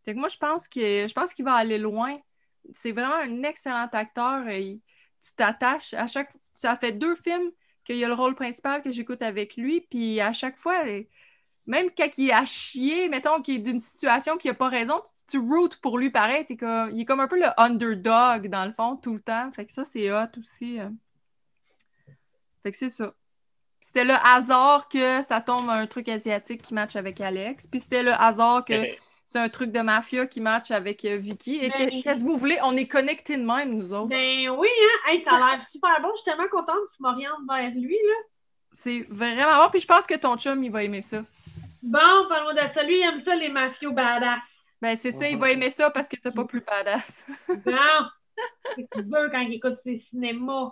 Fait 0.03 0.13
que 0.13 0.19
moi, 0.19 0.29
je 0.29 0.37
pense 0.37 0.67
que 0.67 1.07
je 1.07 1.13
pense 1.13 1.33
qu'il 1.33 1.45
va 1.45 1.53
aller 1.53 1.77
loin. 1.77 2.17
C'est 2.73 2.91
vraiment 2.91 3.15
un 3.15 3.43
excellent 3.43 3.87
acteur. 3.91 4.47
et 4.49 4.79
tu 5.21 5.33
t'attaches 5.35 5.93
à 5.93 6.07
chaque 6.07 6.33
Ça 6.53 6.75
fait 6.75 6.91
deux 6.91 7.15
films 7.15 7.51
qu'il 7.83 7.97
y 7.97 8.05
a 8.05 8.07
le 8.07 8.13
rôle 8.13 8.35
principal 8.35 8.81
que 8.81 8.91
j'écoute 8.91 9.21
avec 9.21 9.55
lui, 9.57 9.81
puis 9.81 10.19
à 10.21 10.33
chaque 10.33 10.57
fois, 10.57 10.83
même 11.67 11.87
quand 11.97 12.17
il 12.17 12.29
est 12.29 12.33
à 12.33 12.45
chier, 12.45 13.09
mettons 13.09 13.41
qu'il 13.41 13.55
est 13.55 13.59
d'une 13.59 13.79
situation 13.79 14.37
qu'il 14.37 14.51
n'a 14.51 14.55
pas 14.55 14.69
raison, 14.69 15.01
tu, 15.27 15.37
tu 15.37 15.39
routes 15.39 15.77
pour 15.77 15.97
lui 15.97 16.09
pareil. 16.11 16.45
t'es 16.45 16.57
comme, 16.57 16.91
il 16.91 17.01
est 17.01 17.05
comme 17.05 17.19
un 17.19 17.27
peu 17.27 17.39
le 17.39 17.47
underdog 17.59 18.47
dans 18.49 18.65
le 18.65 18.71
fond 18.73 18.95
tout 18.97 19.13
le 19.13 19.21
temps. 19.21 19.51
Fait 19.51 19.65
que 19.65 19.71
ça, 19.71 19.83
c'est 19.83 20.11
hot 20.11 20.27
aussi. 20.37 20.79
euh. 20.79 20.89
Fait 22.63 22.71
que 22.71 22.77
c'est 22.77 22.89
ça. 22.89 23.13
C'était 23.79 24.05
le 24.05 24.15
hasard 24.23 24.87
que 24.89 25.21
ça 25.21 25.41
tombe 25.41 25.69
un 25.69 25.85
truc 25.85 26.09
asiatique 26.09 26.61
qui 26.63 26.73
match 26.73 26.95
avec 26.95 27.21
Alex. 27.21 27.67
Puis 27.67 27.79
c'était 27.79 28.01
le 28.03 28.13
hasard 28.13 28.65
que 28.65 28.73
c'est 29.27 29.39
un 29.39 29.49
truc 29.49 29.71
de 29.71 29.79
mafia 29.81 30.25
qui 30.25 30.41
match 30.41 30.71
avec 30.71 31.05
euh, 31.05 31.17
Vicky. 31.17 31.55
Et 31.61 31.69
Ben, 31.69 31.89
que- 31.89 32.01
qu'est-ce 32.03 32.23
que 32.23 32.27
vous 32.29 32.37
voulez? 32.37 32.57
On 32.63 32.75
est 32.77 32.87
connectés 32.87 33.37
de 33.37 33.43
même, 33.43 33.75
nous 33.77 33.93
autres. 33.93 34.07
Ben 34.07 34.49
oui, 34.49 34.67
hein? 34.81 35.11
Hey, 35.11 35.23
ça 35.23 35.31
a 35.35 35.37
l'air 35.57 35.65
super 35.71 35.99
bon. 36.01 36.09
Je 36.13 36.21
suis 36.21 36.25
tellement 36.25 36.47
contente 36.49 36.77
que 36.89 36.95
tu 36.95 37.01
m'orientes 37.03 37.39
vers 37.47 37.69
lui, 37.71 37.95
là. 38.07 38.13
C'est 38.77 39.05
vraiment 39.09 39.63
bon. 39.63 39.69
Puis 39.71 39.79
je 39.81 39.87
pense 39.87 40.05
que 40.05 40.15
ton 40.15 40.37
chum, 40.37 40.61
il 40.63 40.71
va 40.71 40.83
aimer 40.83 41.01
ça. 41.01 41.21
Bon, 41.81 42.27
parlons 42.29 42.51
de 42.53 42.73
ça. 42.73 42.83
Lui, 42.83 42.97
il 42.99 43.03
aime 43.03 43.23
ça, 43.23 43.35
les 43.35 43.49
mafios 43.49 43.91
badass. 43.93 44.39
Ben, 44.81 44.95
c'est 44.97 45.11
ça, 45.11 45.27
il 45.29 45.37
va 45.37 45.49
aimer 45.51 45.69
ça 45.69 45.89
parce 45.89 46.07
que 46.09 46.17
t'as 46.17 46.31
pas 46.31 46.45
plus 46.45 46.61
badass. 46.61 47.25
Bon! 47.47 48.05
C'est 48.75 48.85
qu'il 48.91 49.03
veut 49.03 49.29
quand 49.31 49.39
il 49.39 49.53
écoute 49.53 49.77
ses 49.85 50.03
cinémas. 50.09 50.71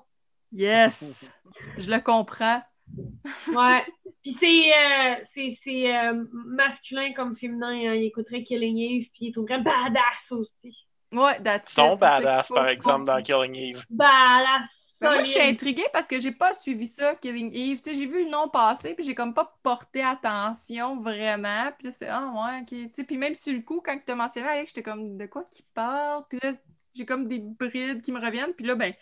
Yes! 0.51 1.33
Je 1.77 1.89
le 1.89 1.99
comprends. 1.99 2.61
Ouais. 3.55 3.85
Puis 4.21 4.35
c'est 4.39 4.45
euh, 4.73 5.15
c'est- 5.33 5.57
c'est, 5.63 5.95
euh, 5.95 6.25
masculin 6.33 7.13
comme 7.13 7.35
féminin. 7.37 7.69
hein. 7.91 7.93
Il 7.95 8.03
écouterait 8.07 8.43
Killing 8.43 8.77
Eve, 8.77 9.07
puis 9.13 9.27
il 9.27 9.31
trouverait 9.31 9.61
badass 9.61 10.31
aussi. 10.31 10.75
Ouais, 11.11 11.39
that's 11.41 11.73
qu'il 11.73 11.97
badass, 11.97 12.47
par 12.49 12.67
exemple, 12.67 13.05
dans 13.05 13.21
Killing 13.21 13.55
Eve. 13.55 13.85
Badass! 13.89 14.69
Ben, 15.03 15.13
moi, 15.13 15.23
je 15.23 15.29
suis 15.31 15.41
intriguée 15.41 15.85
parce 15.93 16.07
que 16.07 16.19
j'ai 16.19 16.31
pas 16.31 16.53
suivi 16.53 16.87
ça, 16.87 17.15
Killing 17.15 17.51
Eve. 17.53 17.81
Tu 17.81 17.91
sais, 17.91 17.95
j'ai 17.97 18.05
vu 18.05 18.23
le 18.25 18.29
nom 18.29 18.49
passer, 18.49 18.95
puis 18.95 19.03
j'ai 19.05 19.15
comme 19.15 19.33
pas 19.33 19.57
porté 19.63 20.01
attention 20.03 20.99
vraiment. 21.01 21.71
Puis 21.77 21.87
là, 21.87 21.91
c'est 21.91 22.07
ah 22.07 22.31
ouais, 22.35 22.61
ok. 22.61 22.67
Tu 22.67 22.89
sais, 22.93 23.03
puis 23.03 23.17
même 23.17 23.35
sur 23.35 23.53
le 23.53 23.61
coup, 23.61 23.81
quand 23.85 23.97
tu 24.05 24.11
as 24.11 24.15
mentionné 24.15 24.47
Alex, 24.47 24.69
j'étais 24.73 24.83
comme 24.83 25.17
de 25.17 25.25
quoi 25.25 25.43
qu'il 25.51 25.65
parle? 25.73 26.23
Puis 26.29 26.39
là, 26.41 26.51
j'ai 26.93 27.05
comme 27.05 27.27
des 27.27 27.39
brides 27.39 28.01
qui 28.01 28.11
me 28.11 28.19
reviennent. 28.19 28.53
Puis 28.53 28.65
là, 28.65 28.75
ben, 28.75 28.93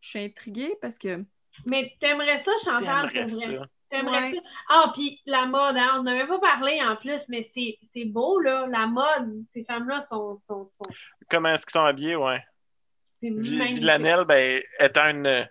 je 0.00 0.08
suis 0.08 0.18
intriguée 0.24 0.74
parce 0.80 0.98
que. 0.98 1.24
Mais 1.70 1.92
t'aimerais 2.00 2.42
ça, 2.44 2.50
Chantal, 2.64 3.10
vrai? 3.10 3.28
ça. 3.28 3.46
T'aimerais 3.90 4.22
Ouais. 4.22 4.32
ça? 4.34 4.40
Ah, 4.70 4.92
puis 4.94 5.20
la 5.26 5.44
mode, 5.46 5.76
hein, 5.76 5.96
on 5.98 6.02
n'avait 6.04 6.26
pas 6.26 6.38
parlé 6.38 6.80
en 6.82 6.96
plus, 6.96 7.20
mais 7.28 7.50
c'est 7.54 7.78
c'est 7.92 8.06
beau, 8.06 8.40
là. 8.40 8.66
La 8.68 8.86
mode, 8.86 9.44
ces 9.52 9.64
femmes-là 9.64 10.06
sont, 10.10 10.40
sont, 10.48 10.70
sont 10.78 10.90
Comment 11.28 11.50
est-ce 11.50 11.66
qu'ils 11.66 11.72
sont 11.72 11.84
habillés, 11.84 12.16
ouais. 12.16 12.42
Villanelle, 13.22 14.24
ben, 14.24 14.60
étant 14.80 15.08
une, 15.08 15.48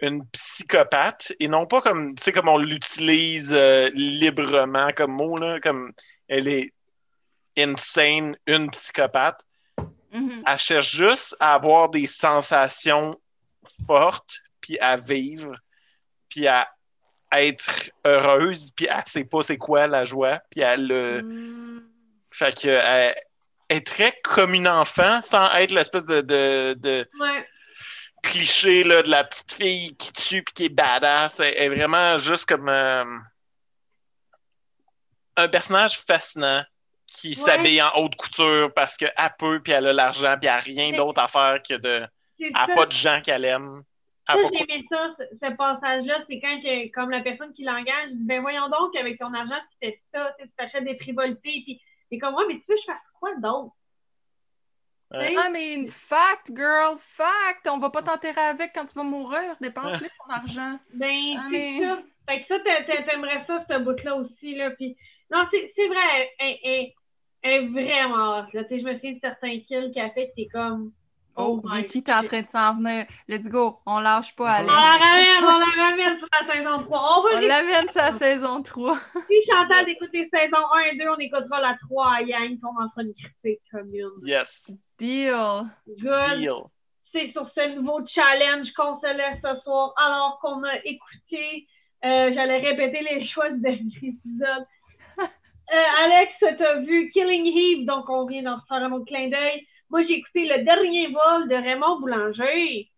une 0.00 0.26
psychopathe, 0.28 1.32
et 1.40 1.48
non 1.48 1.66
pas 1.66 1.80
comme, 1.80 2.14
tu 2.14 2.22
sais, 2.22 2.32
comme 2.32 2.48
on 2.48 2.58
l'utilise 2.58 3.52
euh, 3.52 3.90
librement 3.94 4.90
comme 4.96 5.12
mot, 5.12 5.36
là, 5.36 5.60
comme 5.60 5.92
elle 6.28 6.48
est 6.48 6.72
insane, 7.58 8.36
une 8.46 8.70
psychopathe. 8.70 9.44
Mhm. 10.12 10.42
Elle 10.46 10.58
cherche 10.58 10.96
juste 10.96 11.36
à 11.40 11.54
avoir 11.54 11.88
des 11.88 12.06
sensations 12.06 13.14
fortes, 13.86 14.40
puis 14.60 14.78
à 14.78 14.96
vivre, 14.96 15.56
puis 16.28 16.46
à 16.46 16.68
être 17.32 17.90
heureuse, 18.04 18.70
puis 18.72 18.86
elle 18.90 19.02
sait 19.06 19.24
pas 19.24 19.42
c'est 19.42 19.58
quoi 19.58 19.86
la 19.86 20.04
joie, 20.04 20.40
puis 20.50 20.60
elle 20.60 20.86
le... 20.86 21.22
Mm. 21.22 21.84
Fait 22.32 22.62
que 22.62 22.68
elle 22.68 23.14
est 23.70 23.86
très 23.86 24.12
comme 24.24 24.52
une 24.54 24.68
enfant, 24.68 25.20
sans 25.20 25.50
être 25.54 25.72
l'espèce 25.72 26.04
de, 26.04 26.20
de, 26.20 26.74
de 26.78 27.08
Ouais. 27.18 27.46
cliché 28.22 28.84
là, 28.84 29.02
de 29.02 29.08
la 29.08 29.24
petite 29.24 29.52
fille 29.52 29.96
qui 29.96 30.12
tue 30.12 30.42
puis 30.42 30.54
qui 30.54 30.64
est 30.66 30.68
badass. 30.68 31.40
Elle 31.40 31.54
est 31.56 31.68
vraiment 31.68 32.18
juste 32.18 32.48
comme 32.48 32.68
euh, 32.68 33.04
un 35.36 35.48
personnage 35.48 35.98
fascinant 35.98 36.62
qui 37.06 37.34
s'habille 37.34 37.82
en 37.82 37.90
haute 37.96 38.14
couture 38.16 38.72
parce 38.74 38.96
qu'elle 38.96 39.12
peut 39.38 39.60
puis 39.62 39.72
elle 39.72 39.86
a 39.86 39.92
l'argent 39.92 40.36
puis 40.40 40.48
elle 40.48 40.56
a 40.56 40.58
rien 40.58 40.92
d'autre 40.92 41.20
à 41.22 41.28
faire 41.28 41.60
que 41.66 41.74
de. 41.74 42.06
Elle 42.38 42.52
n'a 42.52 42.68
pas 42.74 42.86
de 42.86 42.92
gens 42.92 43.20
qu'elle 43.20 43.44
aime. 43.44 43.82
Ça, 44.26 44.36
j'ai 44.52 44.62
aimé 44.62 44.86
ça, 44.88 45.10
ce, 45.18 45.24
ce 45.24 45.56
passage-là, 45.56 46.18
c'est 46.28 46.38
quand, 46.40 46.60
que, 46.62 46.92
comme 46.92 47.10
la 47.10 47.20
personne 47.20 47.52
qui 47.52 47.64
l'engage, 47.64 48.10
dit, 48.12 48.24
ben 48.26 48.40
voyons 48.40 48.68
donc, 48.68 48.94
avec 48.94 49.18
ton 49.18 49.34
argent, 49.34 49.58
tu 49.72 49.88
fais 49.88 50.00
ça, 50.14 50.36
tu 50.40 50.48
t'achètes 50.56 50.84
des 50.84 50.96
frivolités, 50.98 51.62
puis 51.64 51.80
c'est 52.08 52.18
comme, 52.18 52.36
ouais, 52.36 52.44
mais 52.46 52.54
tu 52.54 52.64
veux 52.68 52.76
que 52.76 52.80
je 52.80 52.86
fasse 52.92 53.02
quoi 53.20 53.34
d'autre? 53.36 53.74
Ouais. 55.12 55.28
Tu 55.30 55.36
sais? 55.36 55.48
I 55.48 55.76
mean, 55.76 55.88
fact, 55.88 56.50
girl, 56.54 56.96
fact. 56.96 57.66
On 57.68 57.78
va 57.78 57.90
pas 57.90 58.02
t'enterrer 58.02 58.40
avec 58.40 58.72
quand 58.74 58.84
tu 58.86 58.94
vas 58.94 59.02
mourir. 59.02 59.56
Dépense-le 59.60 60.08
ton 60.08 60.32
argent. 60.32 60.78
Ben, 60.94 61.34
Ah, 61.36 61.40
c'est 61.44 61.50
mais- 61.50 61.80
ça. 61.80 61.98
Fait 62.28 62.38
que 62.40 62.46
ça, 62.46 62.58
t'a- 62.60 62.84
t'a- 62.84 63.02
t'aimerais 63.02 63.44
ça, 63.46 63.64
ce 63.68 63.78
bout-là 63.78 64.14
aussi, 64.16 64.54
là. 64.54 64.70
Puis, 64.70 64.96
non, 65.32 65.44
c'est 65.50 65.72
c'est 65.74 65.88
vrai, 65.88 66.30
elle, 66.38 66.56
elle- 66.62 66.92
elle 67.42 67.52
est 67.52 67.66
vraiment 67.68 68.38
hot, 68.38 68.46
là. 68.52 68.64
Tu 68.64 68.68
sais, 68.68 68.80
je 68.80 68.84
me 68.84 68.94
souviens 68.94 69.12
de 69.14 69.20
certains 69.20 69.58
kills 69.60 69.90
qu'elle 69.92 70.04
a 70.06 70.10
fait, 70.10 70.32
c'est 70.36 70.46
comme. 70.46 70.92
Oh, 71.40 71.60
my 71.64 71.82
Vicky, 71.82 72.02
t'es 72.02 72.12
en 72.12 72.22
train 72.24 72.42
de 72.42 72.46
s'en 72.48 72.74
venir. 72.76 73.06
Let's 73.28 73.48
go. 73.48 73.78
On 73.86 74.00
lâche 74.00 74.34
pas, 74.36 74.60
On 74.62 74.66
la 74.66 74.72
Alex. 74.72 75.02
ramène, 75.02 75.44
on 75.44 75.58
la 75.58 75.84
ramène 75.84 76.18
sur 76.18 76.28
la 76.40 76.52
saison 76.54 76.82
3. 76.84 76.98
On 77.18 77.22
va 77.22 77.28
On 77.36 77.40
l'amène 77.40 77.86
sa 77.88 78.12
saison 78.12 78.62
3. 78.62 78.94
Si 79.28 79.34
Chantal 79.50 79.84
Yes. 79.88 79.96
écoute 80.02 80.10
les 80.12 80.28
saisons 80.28 80.66
1 80.74 80.80
et 80.92 80.96
2, 80.96 81.04
on 81.08 81.18
écoutera 81.18 81.60
la 81.60 81.76
3 81.88 82.06
à 82.18 82.22
Yang, 82.22 82.48
puis 82.58 82.60
on 82.64 82.82
en 82.82 82.88
fera 82.90 83.02
une 83.02 83.14
critique 83.14 83.60
commune. 83.70 84.10
Yes. 84.24 84.74
Deal. 84.98 85.34
Good. 85.88 86.38
Deal. 86.38 86.52
c'est 87.12 87.32
sur 87.32 87.48
ce 87.54 87.74
nouveau 87.74 88.00
challenge 88.14 88.68
qu'on 88.76 89.00
se 89.00 89.06
laisse 89.16 89.40
ce 89.42 89.60
soir 89.62 89.92
alors 89.96 90.38
qu'on 90.40 90.62
a 90.62 90.76
écouté, 90.84 91.66
euh, 92.04 92.30
j'allais 92.34 92.58
répéter 92.60 93.00
les 93.02 93.26
choix 93.28 93.50
du 93.50 93.60
dernier 93.60 93.92
épisode. 94.02 94.66
Euh, 95.72 96.04
Alex, 96.04 96.32
tu 96.40 96.64
as 96.64 96.80
vu 96.80 97.10
Killing 97.12 97.46
Eve, 97.46 97.86
donc 97.86 98.08
on 98.10 98.26
vient 98.26 98.42
d'en 98.42 98.58
faire 98.68 98.78
un 98.78 98.90
autre 98.90 99.04
clin 99.04 99.28
d'œil. 99.28 99.64
Moi, 99.90 100.02
j'ai 100.04 100.14
écouté 100.14 100.46
Le 100.46 100.64
Dernier 100.64 101.08
Vol 101.08 101.48
de 101.48 101.54
Raymond 101.54 102.00
Boulanger 102.00 102.88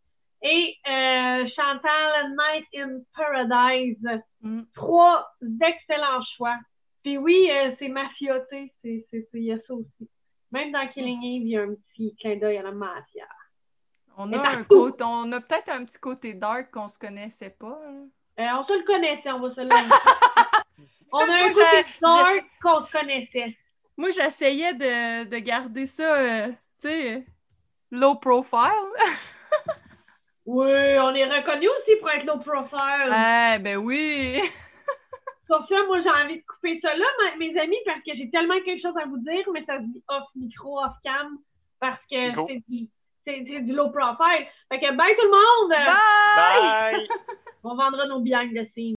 et 0.42 0.76
euh, 0.86 1.48
Chantal 1.56 2.36
Night 2.36 2.66
in 2.76 3.00
Paradise. 3.16 4.20
Mm. 4.42 4.62
Trois 4.74 5.26
excellents 5.62 6.22
choix. 6.36 6.56
Puis 7.02 7.16
oui, 7.18 7.48
euh, 7.50 7.72
c'est 7.78 7.88
mafioté, 7.88 8.72
il 8.84 9.04
y 9.34 9.52
a 9.52 9.58
ça 9.66 9.74
aussi. 9.74 10.08
Même 10.52 10.70
dans 10.70 10.86
Killing 10.88 11.22
Eve, 11.22 11.42
il 11.42 11.48
y 11.48 11.56
a 11.56 11.62
un 11.62 11.74
petit 11.74 12.14
clin 12.20 12.36
d'œil 12.36 12.58
à 12.58 12.62
la 12.62 12.72
mafia. 12.72 13.26
On 14.18 14.30
a, 14.34 14.46
un 14.46 14.64
côté, 14.64 15.02
on 15.04 15.32
a 15.32 15.40
peut-être 15.40 15.70
un 15.70 15.84
petit 15.86 15.98
côté 15.98 16.34
dark 16.34 16.70
qu'on 16.70 16.88
se 16.88 16.98
connaissait 16.98 17.56
pas. 17.58 17.80
hein. 17.86 18.04
Euh, 18.38 18.46
on 18.60 18.64
se 18.66 18.72
le 18.78 18.84
connaissait, 18.84 19.30
on 19.32 19.40
va 19.40 19.54
se 19.54 19.60
le. 19.60 19.68
On 21.14 21.18
a 21.18 21.44
un 21.44 21.48
côté 21.50 21.86
dark 22.00 22.44
qu'on 22.62 22.86
se 22.86 22.92
connaissait. 22.92 23.56
Moi, 23.98 24.10
j'essayais 24.10 24.72
de, 24.72 25.24
de 25.28 25.38
garder 25.38 25.86
ça, 25.86 26.46
tu 26.82 26.88
sais, 26.88 27.24
low 27.90 28.16
profile. 28.16 28.90
Oui, 30.44 30.66
on 30.98 31.14
est 31.14 31.24
reconnu 31.24 31.68
aussi 31.68 31.96
pour 32.00 32.10
être 32.10 32.24
low 32.26 32.38
profile. 32.38 33.14
Eh, 33.14 33.58
ben 33.60 33.76
oui. 33.76 34.40
Sur 35.46 35.64
ça, 35.68 35.84
moi, 35.86 36.02
j'ai 36.02 36.08
envie 36.10 36.38
de 36.38 36.44
couper 36.44 36.80
ça 36.82 36.94
là, 36.96 37.04
ma- 37.22 37.36
mes 37.36 37.56
amis, 37.60 37.76
parce 37.86 38.00
que 38.00 38.10
j'ai 38.16 38.28
tellement 38.30 38.60
quelque 38.64 38.82
chose 38.82 38.96
à 39.00 39.06
vous 39.06 39.18
dire, 39.18 39.44
mais 39.52 39.64
ça 39.64 39.78
se 39.78 39.84
dit 39.84 40.02
off 40.08 40.24
micro, 40.34 40.80
off 40.82 40.94
cam, 41.04 41.38
parce 41.78 42.00
que 42.10 42.32
c'est 42.48 42.62
du, 42.68 42.88
c'est, 43.24 43.44
c'est 43.48 43.60
du 43.60 43.72
low 43.72 43.90
profile. 43.90 44.46
Fait 44.68 44.80
que 44.80 44.96
bye 44.96 45.14
tout 45.14 45.26
le 45.26 45.30
monde! 45.30 45.96
Bye! 46.34 46.94
Bye! 46.96 47.08
On 47.62 47.76
vendra 47.76 48.06
nos 48.06 48.18
behind 48.20 48.52
the 48.52 48.66
scenes. 48.74 48.90